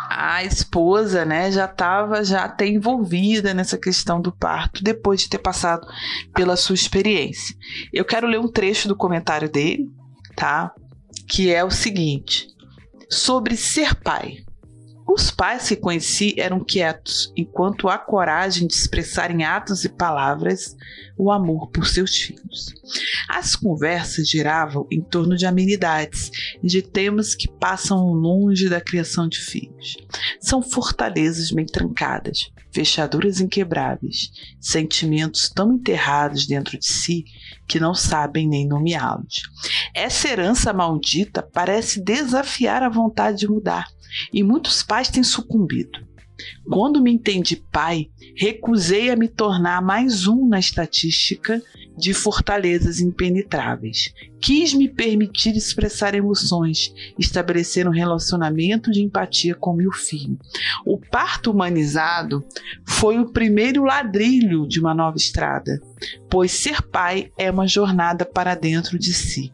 a 0.10 0.44
esposa, 0.44 1.26
né, 1.26 1.52
já 1.52 1.66
estava 1.66 2.24
já 2.24 2.44
até 2.44 2.68
envolvida 2.68 3.54
nessa 3.54 3.78
questão 3.78 4.22
do 4.22 4.32
parto 4.32 4.84
depois 4.84 5.22
de 5.22 5.30
ter 5.30 5.40
passado 5.40 5.88
pela 6.34 6.56
sua 6.56 6.76
experiência. 6.76 7.56
Eu 7.92 8.06
quero 8.06 8.28
ler 8.28 8.40
um 8.40 8.48
trecho 8.48 8.88
do 8.88 8.96
comentário 8.96 9.50
dele, 9.50 9.90
tá? 10.36 10.74
Que 11.28 11.54
é 11.54 11.64
o 11.64 11.72
seguinte: 11.72 12.48
sobre 13.10 13.56
ser 13.56 13.96
pai. 13.96 14.44
Os 15.06 15.30
pais 15.30 15.68
que 15.68 15.76
conheci 15.76 16.34
eram 16.40 16.64
quietos, 16.64 17.32
enquanto 17.36 17.90
a 17.90 17.98
coragem 17.98 18.66
de 18.66 18.74
expressar 18.74 19.30
em 19.32 19.44
atos 19.44 19.84
e 19.84 19.90
palavras 19.90 20.76
o 21.18 21.30
amor 21.30 21.70
por 21.72 21.86
seus 21.86 22.16
filhos. 22.16 22.74
As 23.30 23.56
conversas 23.56 24.28
giravam 24.28 24.86
em 24.92 25.02
torno 25.02 25.36
de 25.36 25.46
amenidades 25.46 26.30
de 26.62 26.82
temas 26.82 27.34
que 27.34 27.48
passam 27.48 28.14
longe 28.14 28.70
da 28.70 28.82
criação 28.82 29.28
de 29.28 29.40
filhos. 29.40 29.96
São 30.40 30.62
fortalezas 30.62 31.52
bem 31.52 31.66
trancadas, 31.66 32.52
fechaduras 32.72 33.40
inquebráveis, 33.40 34.32
sentimentos 34.60 35.50
tão 35.50 35.74
enterrados 35.74 36.46
dentro 36.46 36.78
de 36.78 36.86
si 36.86 37.24
que 37.68 37.80
não 37.80 37.94
sabem 37.94 38.48
nem 38.48 38.68
nomeá-los. 38.68 39.44
Essa 39.94 40.28
herança 40.28 40.74
maldita 40.74 41.42
parece 41.42 42.04
desafiar 42.04 42.84
a 42.84 42.90
vontade 42.90 43.40
de 43.40 43.48
mudar, 43.48 43.88
e 44.32 44.44
muitos 44.44 44.84
pais 44.84 45.10
têm 45.10 45.24
sucumbido. 45.24 46.03
Quando 46.70 47.02
me 47.02 47.12
entendi 47.12 47.56
pai, 47.56 48.10
recusei 48.36 49.10
a 49.10 49.16
me 49.16 49.28
tornar 49.28 49.82
mais 49.82 50.28
um 50.28 50.48
na 50.48 50.60
estatística 50.60 51.62
de 51.98 52.14
fortalezas 52.14 53.00
impenetráveis. 53.00 54.14
Quis 54.42 54.74
me 54.74 54.90
permitir 54.90 55.56
expressar 55.56 56.16
emoções, 56.16 56.94
estabelecer 57.18 57.88
um 57.88 57.92
relacionamento 57.92 58.92
de 58.92 59.02
empatia 59.02 59.56
com 59.56 59.74
meu 59.74 59.92
filho. 59.92 60.38
O 60.86 60.98
parto 60.98 61.52
humanizado 61.52 62.44
foi 62.86 63.20
o 63.20 63.32
primeiro 63.32 63.84
ladrilho 63.84 64.68
de 64.68 64.80
uma 64.80 64.94
nova 64.94 65.18
estrada, 65.18 65.80
pois 66.30 66.52
ser 66.52 66.82
pai 66.82 67.32
é 67.38 67.50
uma 67.50 67.68
jornada 67.68 68.26
para 68.26 68.56
dentro 68.56 68.98
de 68.98 69.14
si. 69.14 69.52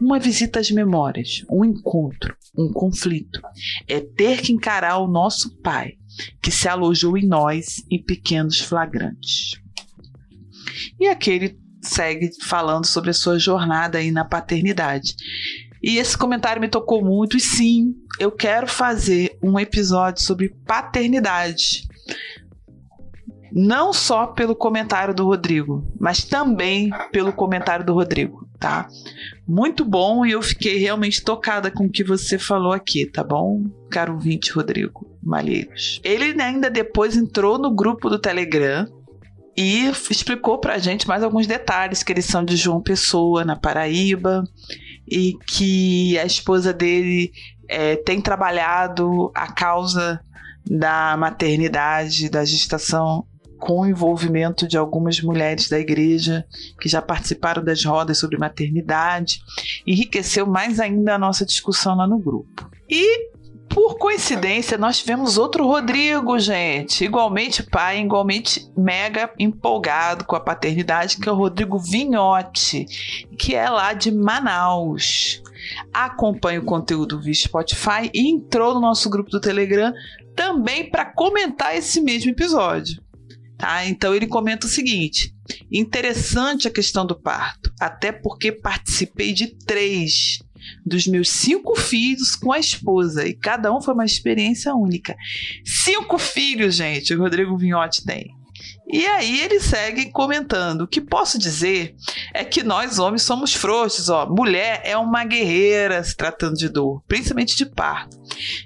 Uma 0.00 0.18
visita 0.18 0.60
às 0.60 0.70
memórias, 0.70 1.44
um 1.50 1.64
encontro, 1.64 2.34
um 2.56 2.72
conflito. 2.72 3.40
É 3.86 4.00
ter 4.00 4.40
que 4.40 4.52
encarar 4.52 4.98
o 4.98 5.08
nosso 5.08 5.56
pai, 5.58 5.94
que 6.42 6.50
se 6.50 6.68
alojou 6.68 7.16
em 7.16 7.26
nós 7.26 7.82
em 7.90 8.02
pequenos 8.02 8.60
flagrantes. 8.60 9.60
E 10.98 11.06
aquele 11.06 11.58
segue 11.82 12.30
falando 12.44 12.84
sobre 12.84 13.10
a 13.10 13.14
sua 13.14 13.38
jornada 13.38 13.98
aí 13.98 14.10
na 14.10 14.24
paternidade. 14.24 15.14
E 15.82 15.96
esse 15.98 16.18
comentário 16.18 16.60
me 16.60 16.68
tocou 16.68 17.04
muito, 17.04 17.36
e 17.36 17.40
sim, 17.40 17.94
eu 18.18 18.32
quero 18.32 18.66
fazer 18.66 19.38
um 19.42 19.58
episódio 19.58 20.22
sobre 20.22 20.48
paternidade. 20.66 21.86
Não 23.52 23.92
só 23.92 24.26
pelo 24.26 24.54
comentário 24.54 25.14
do 25.14 25.24
Rodrigo, 25.24 25.86
mas 25.98 26.24
também 26.24 26.90
pelo 27.12 27.32
comentário 27.32 27.86
do 27.86 27.94
Rodrigo, 27.94 28.48
tá? 28.58 28.88
Muito 29.48 29.82
bom 29.82 30.26
e 30.26 30.32
eu 30.32 30.42
fiquei 30.42 30.76
realmente 30.76 31.22
tocada 31.22 31.70
com 31.70 31.86
o 31.86 31.90
que 31.90 32.04
você 32.04 32.38
falou 32.38 32.72
aqui, 32.72 33.10
tá 33.10 33.24
bom, 33.24 33.64
caro 33.90 34.12
ouvinte 34.12 34.52
Rodrigo 34.52 35.10
Malheiros? 35.22 36.00
Ele 36.04 36.40
ainda 36.42 36.68
depois 36.68 37.16
entrou 37.16 37.58
no 37.58 37.74
grupo 37.74 38.10
do 38.10 38.18
Telegram 38.18 38.86
e 39.56 39.86
explicou 40.10 40.58
para 40.58 40.74
a 40.74 40.78
gente 40.78 41.08
mais 41.08 41.22
alguns 41.22 41.46
detalhes, 41.46 42.02
que 42.02 42.12
eles 42.12 42.26
são 42.26 42.44
de 42.44 42.56
João 42.56 42.82
Pessoa, 42.82 43.42
na 43.42 43.56
Paraíba, 43.56 44.44
e 45.10 45.32
que 45.48 46.18
a 46.18 46.26
esposa 46.26 46.72
dele 46.72 47.32
é, 47.68 47.96
tem 47.96 48.20
trabalhado 48.20 49.32
a 49.34 49.50
causa 49.50 50.20
da 50.64 51.16
maternidade, 51.16 52.28
da 52.28 52.44
gestação, 52.44 53.24
com 53.58 53.80
o 53.80 53.86
envolvimento 53.86 54.66
de 54.66 54.76
algumas 54.76 55.20
mulheres 55.20 55.68
da 55.68 55.78
igreja 55.78 56.44
que 56.80 56.88
já 56.88 57.02
participaram 57.02 57.62
das 57.64 57.84
rodas 57.84 58.18
sobre 58.18 58.38
maternidade, 58.38 59.40
enriqueceu 59.86 60.46
mais 60.46 60.80
ainda 60.80 61.14
a 61.14 61.18
nossa 61.18 61.44
discussão 61.44 61.96
lá 61.96 62.06
no 62.06 62.18
grupo. 62.18 62.70
E 62.88 63.30
por 63.68 63.98
coincidência, 63.98 64.78
nós 64.78 64.98
tivemos 64.98 65.36
outro 65.36 65.66
Rodrigo, 65.66 66.38
gente, 66.38 67.04
igualmente 67.04 67.62
pai, 67.62 68.00
igualmente 68.00 68.66
mega 68.76 69.30
empolgado 69.38 70.24
com 70.24 70.34
a 70.34 70.40
paternidade, 70.40 71.18
que 71.18 71.28
é 71.28 71.32
o 71.32 71.36
Rodrigo 71.36 71.78
Vinhote, 71.78 72.86
que 73.38 73.54
é 73.54 73.68
lá 73.68 73.92
de 73.92 74.10
Manaus. 74.10 75.42
acompanha 75.92 76.60
o 76.60 76.64
conteúdo 76.64 77.20
via 77.20 77.34
Spotify 77.34 78.10
e 78.14 78.30
entrou 78.30 78.74
no 78.74 78.80
nosso 78.80 79.10
grupo 79.10 79.30
do 79.30 79.40
Telegram 79.40 79.92
também 80.34 80.88
para 80.88 81.04
comentar 81.04 81.76
esse 81.76 82.00
mesmo 82.00 82.30
episódio. 82.30 83.02
Tá? 83.58 83.84
Então 83.84 84.14
ele 84.14 84.26
comenta 84.26 84.66
o 84.66 84.70
seguinte: 84.70 85.34
interessante 85.70 86.68
a 86.68 86.70
questão 86.70 87.04
do 87.04 87.20
parto, 87.20 87.72
até 87.80 88.12
porque 88.12 88.52
participei 88.52 89.32
de 89.32 89.48
três 89.48 90.38
dos 90.84 91.06
meus 91.06 91.28
cinco 91.28 91.74
filhos 91.74 92.36
com 92.36 92.52
a 92.52 92.58
esposa 92.58 93.26
e 93.26 93.34
cada 93.34 93.74
um 93.74 93.80
foi 93.80 93.94
uma 93.94 94.04
experiência 94.04 94.74
única. 94.74 95.16
Cinco 95.64 96.18
filhos, 96.18 96.76
gente, 96.76 97.14
o 97.14 97.18
Rodrigo 97.18 97.56
Vinhotti 97.56 98.04
tem. 98.04 98.37
E 98.90 99.04
aí 99.06 99.40
ele 99.40 99.60
segue 99.60 100.10
comentando: 100.10 100.82
o 100.82 100.88
que 100.88 101.00
posso 101.00 101.38
dizer 101.38 101.94
é 102.32 102.42
que 102.44 102.62
nós 102.62 102.98
homens 102.98 103.22
somos 103.22 103.52
frouxos, 103.52 104.08
ó. 104.08 104.26
Mulher 104.26 104.80
é 104.84 104.96
uma 104.96 105.24
guerreira 105.24 106.02
se 106.02 106.16
tratando 106.16 106.56
de 106.56 106.68
dor, 106.68 107.02
principalmente 107.06 107.54
de 107.56 107.66
parto. 107.66 108.18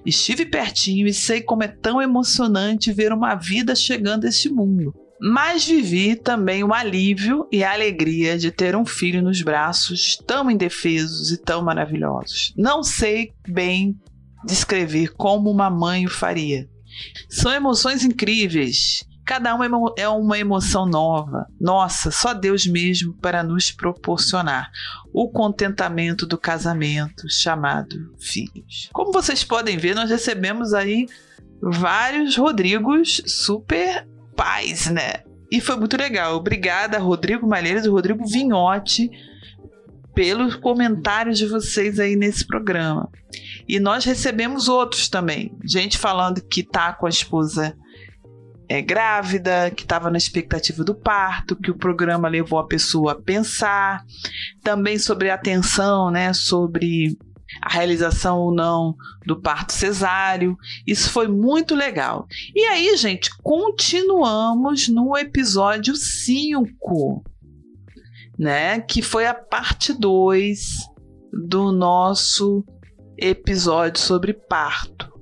Estive 0.07 0.47
pertinho 0.47 1.09
e 1.09 1.13
sei 1.13 1.41
como 1.41 1.65
é 1.65 1.69
tão 1.69 2.01
emocionante 2.01 2.93
ver 2.93 3.13
uma 3.13 3.35
vida 3.35 3.75
chegando 3.75 4.25
a 4.25 4.29
este 4.29 4.49
mundo. 4.49 4.95
Mas 5.21 5.65
vivi 5.65 6.17
também 6.17 6.65
o 6.65 6.75
alívio 6.75 7.47
e 7.51 7.63
a 7.63 7.73
alegria 7.73 8.37
de 8.37 8.51
ter 8.51 8.75
um 8.75 8.85
filho 8.85 9.23
nos 9.23 9.41
braços 9.41 10.19
tão 10.27 10.51
indefesos 10.51 11.31
e 11.31 11.37
tão 11.37 11.63
maravilhosos. 11.63 12.53
Não 12.57 12.83
sei 12.83 13.33
bem 13.47 13.97
descrever 14.45 15.13
como 15.15 15.49
uma 15.49 15.71
mãe 15.71 16.07
o 16.07 16.11
faria. 16.11 16.69
São 17.29 17.53
emoções 17.53 18.05
incríveis 18.05 19.05
Cada 19.33 19.55
uma 19.55 19.65
é 19.97 20.07
uma 20.07 20.39
emoção 20.39 20.85
nova. 20.85 21.47
Nossa, 21.59 22.11
só 22.11 22.35
Deus 22.35 22.67
mesmo 22.67 23.15
para 23.15 23.43
nos 23.43 23.71
proporcionar 23.71 24.71
o 25.11 25.27
contentamento 25.27 26.27
do 26.27 26.37
casamento 26.37 27.31
chamado 27.31 28.15
filhos. 28.21 28.91
Como 28.93 29.11
vocês 29.11 29.43
podem 29.43 29.79
ver, 29.79 29.95
nós 29.95 30.11
recebemos 30.11 30.75
aí 30.75 31.07
vários 31.63 32.37
Rodrigos 32.37 33.23
super 33.27 34.07
pais, 34.37 34.89
né? 34.89 35.23
E 35.51 35.63
foi 35.63 35.77
muito 35.77 35.97
legal. 35.97 36.37
Obrigada, 36.37 36.99
Rodrigo 36.99 37.49
Malheiros 37.49 37.87
e 37.87 37.89
Rodrigo 37.89 38.27
Vinhote, 38.27 39.11
pelos 40.15 40.57
comentários 40.57 41.39
de 41.39 41.47
vocês 41.47 41.99
aí 41.99 42.17
nesse 42.17 42.47
programa. 42.47 43.09
E 43.67 43.81
nós 43.81 44.05
recebemos 44.05 44.69
outros 44.69 45.09
também. 45.09 45.57
Gente 45.65 45.97
falando 45.97 46.43
que 46.43 46.63
tá 46.63 46.93
com 46.93 47.07
a 47.07 47.09
esposa 47.09 47.75
é, 48.73 48.81
grávida, 48.81 49.71
que 49.71 49.83
estava 49.83 50.11
na 50.11 50.17
expectativa 50.17 50.83
do 50.83 50.95
parto, 50.95 51.55
que 51.55 51.71
o 51.71 51.77
programa 51.77 52.27
levou 52.27 52.59
a 52.59 52.67
pessoa 52.67 53.13
a 53.13 53.21
pensar, 53.21 54.03
também 54.63 54.99
sobre 54.99 55.29
a 55.29 55.35
atenção, 55.35 56.11
né, 56.11 56.33
sobre 56.33 57.19
a 57.61 57.71
realização 57.71 58.39
ou 58.39 58.55
não 58.55 58.97
do 59.27 59.39
parto 59.39 59.75
cesáreo. 59.75 60.57
Isso 60.87 61.11
foi 61.11 61.29
muito 61.29 61.75
legal. 61.75 62.27
E 62.55 62.65
aí, 62.65 62.97
gente, 62.97 63.29
continuamos 63.43 64.89
no 64.89 65.19
episódio 65.19 65.95
5, 65.95 67.23
né, 68.39 68.81
que 68.81 69.03
foi 69.03 69.27
a 69.27 69.35
parte 69.35 69.93
2 69.93 70.59
do 71.31 71.71
nosso 71.73 72.65
episódio 73.19 74.01
sobre 74.01 74.33
parto 74.33 75.13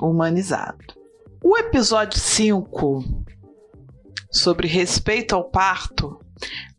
humanizado. 0.00 0.97
O 1.42 1.56
episódio 1.56 2.18
5 2.18 3.24
sobre 4.30 4.66
respeito 4.66 5.34
ao 5.34 5.44
parto, 5.44 6.20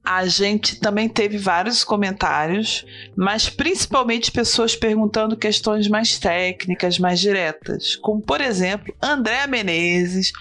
a 0.03 0.27
gente 0.27 0.79
também 0.79 1.07
teve 1.07 1.37
vários 1.37 1.83
comentários, 1.83 2.85
mas 3.15 3.49
principalmente 3.49 4.31
pessoas 4.31 4.75
perguntando 4.75 5.37
questões 5.37 5.87
mais 5.87 6.19
técnicas, 6.19 6.99
mais 6.99 7.19
diretas, 7.19 7.95
como 7.95 8.21
por 8.21 8.41
exemplo, 8.41 8.93
Andréa 9.01 9.47
Menezes, 9.47 10.31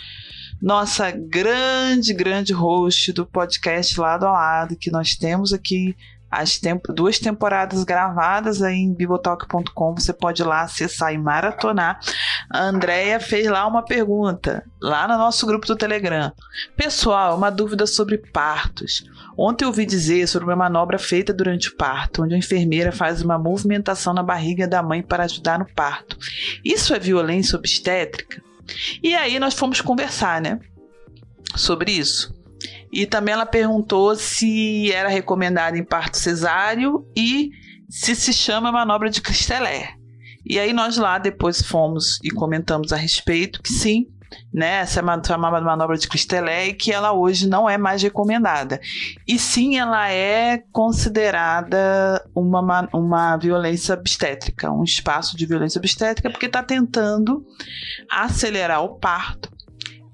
nossa 0.61 1.11
grande, 1.13 2.13
grande 2.13 2.53
host 2.53 3.13
do 3.13 3.25
podcast 3.25 3.99
Lado 4.01 4.27
a 4.27 4.33
Lado, 4.33 4.77
que 4.77 4.91
nós 4.91 5.15
temos 5.15 5.53
aqui 5.53 5.95
as 6.31 6.59
temp 6.59 6.85
duas 6.89 7.19
temporadas 7.19 7.85
gravadas 7.85 8.63
aí 8.63 8.77
em 8.77 8.93
bibotalk.com. 8.93 9.95
Você 9.95 10.13
pode 10.13 10.43
ir 10.43 10.45
lá 10.45 10.63
acessar 10.63 11.13
e 11.13 11.19
maratonar. 11.19 12.01
A 12.51 12.65
Andrea 12.65 13.19
fez 13.21 13.47
lá 13.49 13.67
uma 13.67 13.83
pergunta, 13.83 14.65
lá 14.81 15.09
no 15.09 15.17
nosso 15.17 15.47
grupo 15.47 15.67
do 15.67 15.77
Telegram. 15.77 16.33
Pessoal, 16.77 17.37
uma 17.37 17.51
dúvida 17.51 17.87
sobre 17.87 18.19
partos. 18.19 19.05
Ontem 19.37 19.65
eu 19.65 19.69
ouvi 19.69 19.87
dizer 19.87 20.27
sobre 20.27 20.49
uma 20.49 20.57
manobra 20.57 20.99
feita 20.99 21.33
durante 21.33 21.69
o 21.69 21.77
parto, 21.77 22.23
onde 22.23 22.35
a 22.35 22.39
enfermeira 22.39 22.91
faz 22.91 23.23
uma 23.23 23.39
movimentação 23.39 24.13
na 24.13 24.23
barriga 24.23 24.67
da 24.67 24.83
mãe 24.83 25.03
para 25.03 25.25
ajudar 25.25 25.59
no 25.59 25.67
parto. 25.67 26.19
Isso 26.65 26.93
é 26.95 26.99
violência 26.99 27.57
obstétrica? 27.57 28.43
E 29.03 29.15
aí 29.15 29.39
nós 29.39 29.55
fomos 29.55 29.81
conversar, 29.81 30.41
né? 30.41 30.59
Sobre 31.55 31.93
isso. 31.93 32.38
E 32.93 33.07
também 33.07 33.35
ela 33.35 33.47
perguntou 33.47 34.15
se 34.17 34.91
era 34.93 35.09
recomendado 35.09 35.77
em 35.77 35.85
parto 35.85 36.17
cesáreo 36.17 37.07
e 37.17 37.51
se 37.89 38.15
se 38.15 38.33
chama 38.33 38.73
manobra 38.73 39.11
de 39.11 39.21
Cristelé. 39.21 39.95
E 40.45 40.59
aí 40.59 40.73
nós 40.73 40.97
lá 40.97 41.19
depois 41.19 41.61
fomos 41.63 42.19
e 42.23 42.31
comentamos 42.31 42.93
a 42.93 42.97
respeito 42.97 43.63
que 43.63 43.73
sim, 43.73 44.07
né, 44.53 44.81
essa 44.81 45.01
é 45.01 45.03
uma 45.03 45.51
manobra 45.61 45.97
de 45.97 46.09
Cristelé 46.09 46.69
e 46.69 46.75
que 46.75 46.93
ela 46.93 47.13
hoje 47.13 47.49
não 47.49 47.69
é 47.69 47.77
mais 47.77 48.03
recomendada. 48.03 48.81
E 49.27 49.39
sim, 49.39 49.79
ela 49.79 50.11
é 50.11 50.63
considerada 50.73 52.25
uma, 52.35 52.89
uma 52.93 53.37
violência 53.37 53.95
obstétrica, 53.95 54.71
um 54.71 54.85
espaço 54.85 55.37
de 55.37 55.47
violência 55.47 55.79
obstétrica, 55.79 56.31
porque 56.31 56.47
está 56.47 56.63
tentando 56.63 57.45
acelerar 58.11 58.83
o 58.83 58.99
parto 58.99 59.58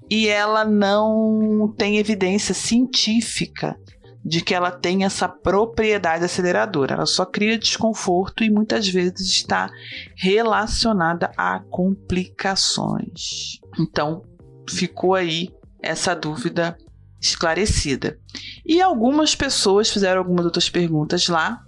e 0.09 0.27
ela 0.27 0.63
não 0.63 1.73
tem 1.77 1.97
evidência 1.97 2.53
científica 2.53 3.77
de 4.23 4.41
que 4.41 4.55
ela 4.55 4.71
tem 4.71 5.03
essa 5.03 5.29
propriedade 5.29 6.25
aceleradora. 6.25 6.95
Ela 6.95 7.05
só 7.05 7.25
cria 7.25 7.59
desconforto 7.59 8.43
e 8.43 8.49
muitas 8.49 8.87
vezes 8.87 9.29
está 9.29 9.69
relacionada 10.15 11.31
a 11.37 11.59
complicações. 11.69 13.59
Então, 13.79 14.23
ficou 14.67 15.13
aí 15.13 15.49
essa 15.81 16.15
dúvida 16.15 16.75
esclarecida. 17.21 18.19
E 18.65 18.81
algumas 18.81 19.35
pessoas 19.35 19.91
fizeram 19.91 20.19
algumas 20.21 20.45
outras 20.45 20.69
perguntas 20.69 21.27
lá, 21.27 21.61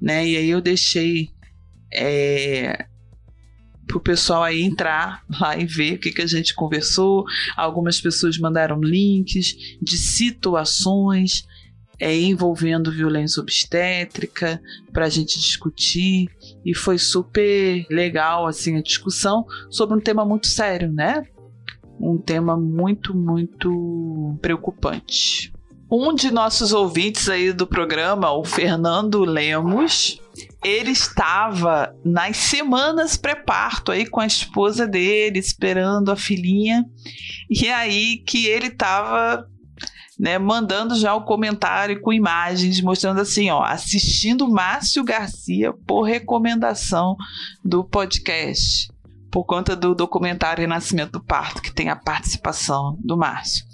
né? 0.00 0.26
E 0.26 0.36
aí 0.38 0.48
eu 0.48 0.62
deixei 0.62 1.28
é, 1.92 2.86
para 3.90 3.98
o 3.98 4.00
pessoal 4.00 4.44
aí 4.44 4.62
entrar 4.62 5.24
lá 5.40 5.58
e 5.58 5.66
ver 5.66 5.94
o 5.94 5.98
que, 5.98 6.12
que 6.12 6.22
a 6.22 6.26
gente 6.26 6.54
conversou. 6.54 7.24
Algumas 7.56 8.00
pessoas 8.00 8.38
mandaram 8.38 8.80
links 8.80 9.56
de 9.82 9.96
situações 9.96 11.44
é, 11.98 12.16
envolvendo 12.16 12.92
violência 12.92 13.42
obstétrica 13.42 14.62
para 14.92 15.06
a 15.06 15.08
gente 15.08 15.40
discutir 15.40 16.28
e 16.64 16.74
foi 16.74 16.98
super 16.98 17.84
legal 17.90 18.46
assim 18.46 18.78
a 18.78 18.82
discussão 18.82 19.44
sobre 19.68 19.96
um 19.96 20.00
tema 20.00 20.24
muito 20.24 20.46
sério, 20.46 20.90
né? 20.92 21.24
Um 22.00 22.16
tema 22.16 22.56
muito 22.56 23.14
muito 23.14 24.38
preocupante. 24.40 25.52
Um 25.90 26.14
de 26.14 26.30
nossos 26.30 26.72
ouvintes 26.72 27.28
aí 27.28 27.52
do 27.52 27.66
programa, 27.66 28.32
o 28.32 28.44
Fernando 28.44 29.24
Lemos, 29.24 30.22
ele 30.64 30.90
estava 30.90 31.94
nas 32.04 32.36
semanas 32.36 33.16
pré-parto 33.16 33.92
aí 33.92 34.06
com 34.06 34.20
a 34.20 34.26
esposa 34.26 34.86
dele, 34.86 35.38
esperando 35.38 36.10
a 36.10 36.16
filhinha. 36.16 36.84
E 37.48 37.68
aí 37.68 38.18
que 38.18 38.46
ele 38.46 38.68
estava 38.68 39.46
né, 40.18 40.38
mandando 40.38 40.94
já 40.96 41.14
o 41.14 41.24
comentário 41.24 42.00
com 42.02 42.12
imagens, 42.12 42.82
mostrando 42.82 43.22
assim, 43.22 43.48
ó, 43.50 43.62
assistindo 43.62 44.48
Márcio 44.50 45.02
Garcia 45.02 45.72
por 45.86 46.02
recomendação 46.02 47.16
do 47.64 47.82
podcast, 47.82 48.88
por 49.30 49.44
conta 49.44 49.74
do 49.74 49.94
documentário 49.94 50.60
Renascimento 50.60 51.12
do 51.12 51.24
Parto, 51.24 51.62
que 51.62 51.72
tem 51.72 51.88
a 51.88 51.96
participação 51.96 52.98
do 53.02 53.16
Márcio. 53.16 53.64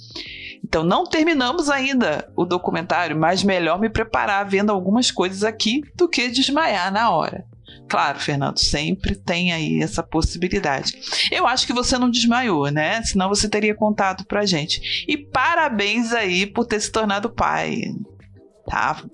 Então 0.66 0.82
não 0.82 1.04
terminamos 1.04 1.70
ainda 1.70 2.28
o 2.34 2.44
documentário, 2.44 3.16
mas 3.16 3.44
melhor 3.44 3.78
me 3.78 3.88
preparar 3.88 4.44
vendo 4.44 4.72
algumas 4.72 5.12
coisas 5.12 5.44
aqui 5.44 5.80
do 5.94 6.08
que 6.08 6.28
desmaiar 6.28 6.92
na 6.92 7.08
hora. 7.10 7.46
Claro, 7.88 8.18
Fernando, 8.18 8.58
sempre 8.58 9.14
tem 9.14 9.52
aí 9.52 9.80
essa 9.80 10.02
possibilidade. 10.02 10.98
Eu 11.30 11.46
acho 11.46 11.68
que 11.68 11.72
você 11.72 11.96
não 11.96 12.10
desmaiou, 12.10 12.68
né? 12.68 13.00
Senão 13.02 13.28
você 13.28 13.48
teria 13.48 13.76
contado 13.76 14.26
pra 14.26 14.44
gente. 14.44 15.04
E 15.06 15.16
parabéns 15.16 16.12
aí 16.12 16.46
por 16.46 16.66
ter 16.66 16.80
se 16.80 16.90
tornado 16.90 17.30
pai, 17.30 17.82
tá? 18.68 19.04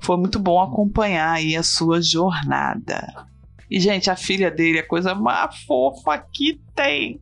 Foi 0.00 0.16
muito 0.16 0.38
bom 0.38 0.62
acompanhar 0.62 1.32
aí 1.32 1.56
a 1.56 1.64
sua 1.64 2.00
jornada. 2.00 3.26
E, 3.68 3.80
gente, 3.80 4.08
a 4.08 4.16
filha 4.16 4.48
dele 4.48 4.78
é 4.78 4.82
a 4.82 4.86
coisa 4.86 5.12
mais 5.12 5.56
fofa 5.64 6.24
que 6.32 6.60
tem. 6.72 7.20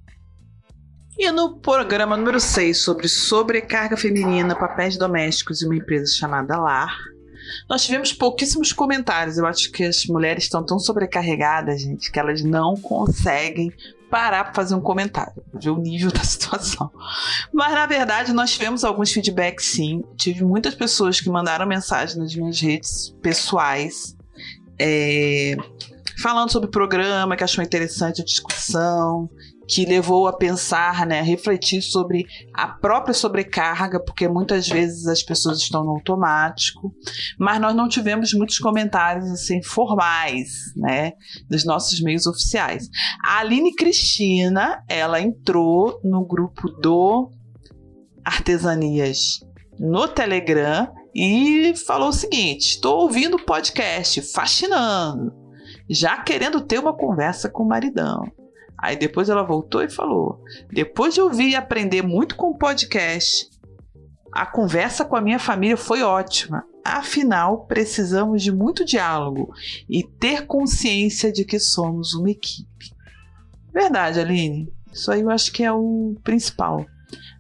E 1.18 1.33
no 1.33 1.59
programa 1.59 2.16
número 2.16 2.38
6 2.38 2.81
sobre 2.81 3.09
sobrecarga 3.09 3.96
feminina, 3.96 4.54
papéis 4.54 4.96
domésticos 4.96 5.61
e 5.61 5.66
uma 5.66 5.74
empresa 5.74 6.14
chamada 6.14 6.57
Lar, 6.57 6.96
Nós 7.68 7.85
tivemos 7.85 8.12
pouquíssimos 8.12 8.72
comentários. 8.72 9.37
Eu 9.37 9.44
acho 9.44 9.72
que 9.72 9.83
as 9.83 10.07
mulheres 10.07 10.44
estão 10.44 10.64
tão 10.64 10.78
sobrecarregadas, 10.78 11.81
gente, 11.83 12.12
que 12.12 12.20
elas 12.20 12.44
não 12.44 12.76
conseguem 12.76 13.72
parar 14.09 14.44
para 14.44 14.54
fazer 14.54 14.76
um 14.76 14.81
comentário, 14.81 15.42
ver 15.52 15.70
o 15.70 15.76
nível 15.76 16.12
da 16.14 16.22
situação. 16.22 16.88
Mas 17.52 17.72
na 17.72 17.87
verdade, 17.87 18.33
nós 18.33 18.52
tivemos 18.52 18.85
alguns 18.85 19.11
feedbacks 19.11 19.66
sim. 19.66 20.04
Tive 20.16 20.44
muitas 20.44 20.76
pessoas 20.76 21.20
que 21.20 21.28
mandaram 21.28 21.66
mensagem 21.66 22.16
nas 22.16 22.33
minhas 22.33 22.61
redes 22.61 23.12
pessoais. 23.20 24.16
É, 24.78 25.57
falando 26.22 26.52
sobre 26.52 26.68
o 26.68 26.70
programa, 26.70 27.37
que 27.37 27.42
achou 27.42 27.64
interessante 27.64 28.22
a 28.22 28.24
discussão, 28.24 29.28
que 29.68 29.85
levou 29.85 30.26
a 30.26 30.33
pensar, 30.33 31.07
né, 31.07 31.20
a 31.20 31.22
refletir 31.22 31.83
sobre 31.83 32.26
a 32.54 32.66
própria 32.66 33.12
sobrecarga, 33.12 34.02
porque 34.02 34.26
muitas 34.26 34.66
vezes 34.66 35.07
as 35.07 35.22
pessoas 35.22 35.59
estão 35.59 35.85
no 35.85 35.90
automático, 35.90 36.92
mas 37.38 37.61
nós 37.61 37.76
não 37.76 37.88
tivemos 37.88 38.33
muitos 38.33 38.59
comentários 38.59 39.31
assim 39.31 39.62
formais, 39.62 40.48
né, 40.74 41.12
dos 41.48 41.64
nossos 41.64 42.00
meios 42.00 42.26
oficiais. 42.26 42.88
A 43.22 43.40
Aline 43.40 43.74
Cristina, 43.74 44.83
ela 44.88 45.20
entrou 45.20 46.00
no 46.02 46.24
grupo 46.24 46.68
do 46.68 47.31
Artesanias 48.24 49.40
no 49.78 50.09
Telegram 50.09 50.92
e 51.14 51.74
falou 51.87 52.09
o 52.09 52.12
seguinte: 52.12 52.74
estou 52.74 53.02
ouvindo 53.02 53.37
o 53.37 53.44
podcast, 53.44 54.20
fascinando, 54.33 55.33
já 55.88 56.16
querendo 56.22 56.61
ter 56.61 56.78
uma 56.78 56.96
conversa 56.96 57.48
com 57.48 57.62
o 57.62 57.68
maridão. 57.68 58.22
Aí 58.78 58.96
depois 58.96 59.28
ela 59.28 59.42
voltou 59.42 59.82
e 59.82 59.90
falou: 59.90 60.42
depois 60.70 61.14
de 61.14 61.20
ouvir 61.20 61.50
e 61.50 61.56
aprender 61.56 62.02
muito 62.02 62.36
com 62.36 62.50
o 62.50 62.58
podcast, 62.58 63.50
a 64.32 64.46
conversa 64.46 65.04
com 65.04 65.16
a 65.16 65.20
minha 65.20 65.38
família 65.38 65.76
foi 65.76 66.02
ótima. 66.02 66.64
Afinal, 66.84 67.66
precisamos 67.66 68.42
de 68.42 68.52
muito 68.52 68.84
diálogo 68.84 69.52
e 69.88 70.02
ter 70.02 70.46
consciência 70.46 71.32
de 71.32 71.44
que 71.44 71.58
somos 71.58 72.14
uma 72.14 72.30
equipe. 72.30 72.92
Verdade, 73.72 74.20
Aline. 74.20 74.72
Isso 74.92 75.10
aí 75.12 75.20
eu 75.20 75.30
acho 75.30 75.52
que 75.52 75.62
é 75.62 75.72
o 75.72 76.14
principal. 76.24 76.86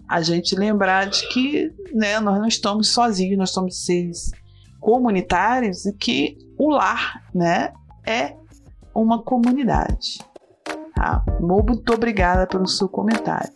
A 0.08 0.20
gente 0.20 0.54
lembrar 0.54 1.06
de 1.06 1.26
que 1.28 1.72
né, 1.94 2.20
nós 2.20 2.38
não 2.38 2.46
estamos 2.46 2.88
sozinhos, 2.88 3.38
nós 3.38 3.50
somos 3.50 3.84
seres 3.84 4.30
comunitários 4.80 5.86
e 5.86 5.92
que 5.92 6.38
o 6.58 6.70
lar 6.70 7.24
né, 7.34 7.72
é 8.06 8.34
uma 8.94 9.22
comunidade. 9.22 10.18
Tá? 10.98 11.22
Muito 11.38 11.94
obrigada 11.94 12.44
pelo 12.44 12.66
seu 12.66 12.88
comentário. 12.88 13.52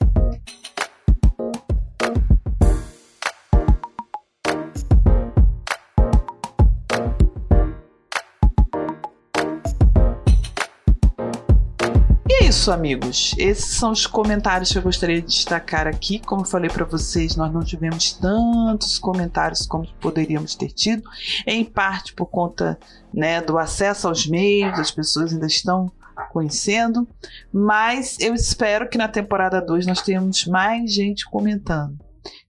É 12.30 12.44
isso, 12.44 12.70
amigos. 12.70 13.34
Esses 13.36 13.74
são 13.74 13.90
os 13.90 14.06
comentários 14.06 14.70
que 14.70 14.78
eu 14.78 14.82
gostaria 14.82 15.20
de 15.20 15.26
destacar 15.26 15.88
aqui. 15.88 16.20
Como 16.20 16.44
falei 16.44 16.70
para 16.70 16.84
vocês, 16.84 17.34
nós 17.34 17.52
não 17.52 17.64
tivemos 17.64 18.12
tantos 18.12 19.00
comentários 19.00 19.66
como 19.66 19.84
poderíamos 20.00 20.54
ter 20.54 20.68
tido, 20.68 21.02
em 21.44 21.64
parte 21.64 22.14
por 22.14 22.26
conta 22.26 22.78
né, 23.12 23.40
do 23.40 23.58
acesso 23.58 24.06
aos 24.06 24.28
meios, 24.28 24.78
as 24.78 24.92
pessoas 24.92 25.32
ainda 25.32 25.46
estão 25.46 25.90
conhecendo, 26.28 27.06
mas 27.52 28.18
eu 28.20 28.34
espero 28.34 28.88
que 28.88 28.98
na 28.98 29.08
temporada 29.08 29.60
2 29.60 29.86
nós 29.86 30.02
tenhamos 30.02 30.46
mais 30.46 30.92
gente 30.92 31.28
comentando. 31.28 31.98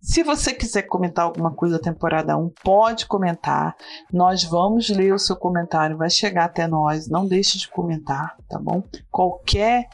Se 0.02 0.22
você 0.22 0.54
quiser 0.54 0.84
comentar 0.84 1.26
alguma 1.26 1.52
coisa 1.52 1.78
da 1.78 1.84
temporada 1.84 2.38
1, 2.38 2.52
pode 2.64 3.06
comentar. 3.08 3.76
Nós 4.12 4.44
vamos 4.44 4.90
ler 4.90 5.14
o 5.14 5.20
seu 5.20 5.36
comentário, 5.36 5.98
vai 5.98 6.10
chegar 6.10 6.46
até 6.46 6.68
nós. 6.68 7.08
Não 7.08 7.26
deixe 7.26 7.58
de 7.58 7.70
comentar, 7.70 8.36
tá 8.50 8.60
bom? 8.60 8.84
Qualquer 9.10 9.88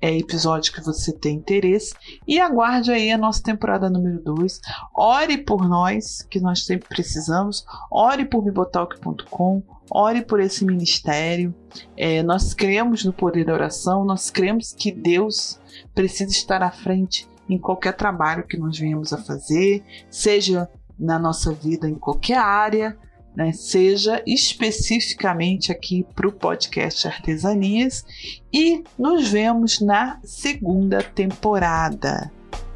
é, 0.00 0.16
episódio 0.16 0.72
que 0.72 0.80
você 0.80 1.12
tem 1.12 1.36
interesse. 1.36 1.94
E 2.26 2.40
aguarde 2.40 2.90
aí 2.90 3.10
a 3.10 3.18
nossa 3.18 3.42
temporada 3.42 3.90
número 3.90 4.20
2. 4.22 4.60
Ore 4.94 5.38
por 5.38 5.68
nós, 5.68 6.22
que 6.30 6.40
nós 6.40 6.64
sempre 6.64 6.88
precisamos. 6.88 7.64
Ore 7.90 8.24
por 8.24 8.42
bibotalk.com. 8.42 9.62
Ore 9.90 10.22
por 10.22 10.40
esse 10.40 10.64
ministério. 10.64 11.54
É, 11.96 12.22
nós 12.22 12.54
cremos 12.54 13.04
no 13.04 13.12
poder 13.12 13.44
da 13.44 13.52
oração. 13.52 14.04
Nós 14.04 14.30
cremos 14.30 14.72
que 14.72 14.92
Deus 14.92 15.58
precisa 15.94 16.30
estar 16.30 16.62
à 16.62 16.70
frente 16.70 17.28
em 17.48 17.58
qualquer 17.58 17.96
trabalho 17.96 18.46
que 18.46 18.58
nós 18.58 18.78
venhamos 18.78 19.12
a 19.12 19.18
fazer, 19.18 19.82
seja 20.10 20.68
na 20.98 21.18
nossa 21.18 21.52
vida 21.52 21.88
em 21.88 21.94
qualquer 21.94 22.38
área, 22.38 22.98
né, 23.38 23.52
seja 23.52 24.20
especificamente 24.26 25.70
aqui 25.70 26.04
para 26.12 26.26
o 26.26 26.32
podcast 26.32 27.06
Artesanias 27.06 28.04
e 28.52 28.82
nos 28.98 29.28
vemos 29.28 29.80
na 29.80 30.18
segunda 30.24 31.04
temporada, 31.04 32.32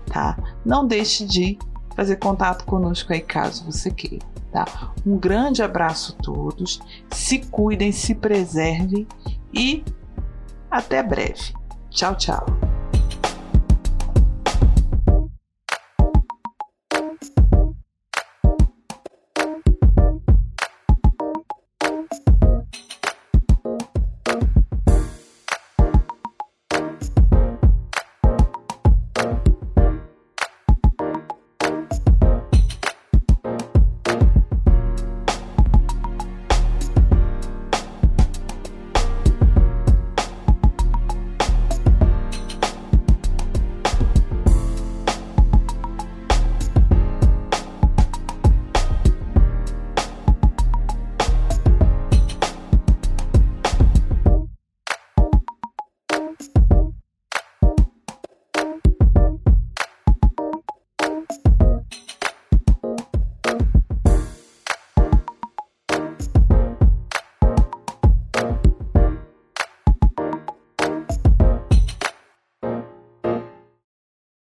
tá? 0.06 0.38
Não 0.64 0.86
deixe 0.86 1.26
de 1.26 1.58
fazer 1.96 2.14
contato 2.14 2.64
conosco 2.64 3.12
aí 3.12 3.20
caso 3.20 3.64
você 3.64 3.90
queira, 3.90 4.24
tá? 4.52 4.94
Um 5.04 5.18
grande 5.18 5.64
abraço 5.64 6.16
a 6.16 6.22
todos, 6.22 6.80
se 7.10 7.40
cuidem, 7.40 7.90
se 7.90 8.14
preservem 8.14 9.04
e 9.52 9.82
até 10.70 11.02
breve. 11.02 11.52
Tchau, 11.90 12.14
tchau. 12.14 12.46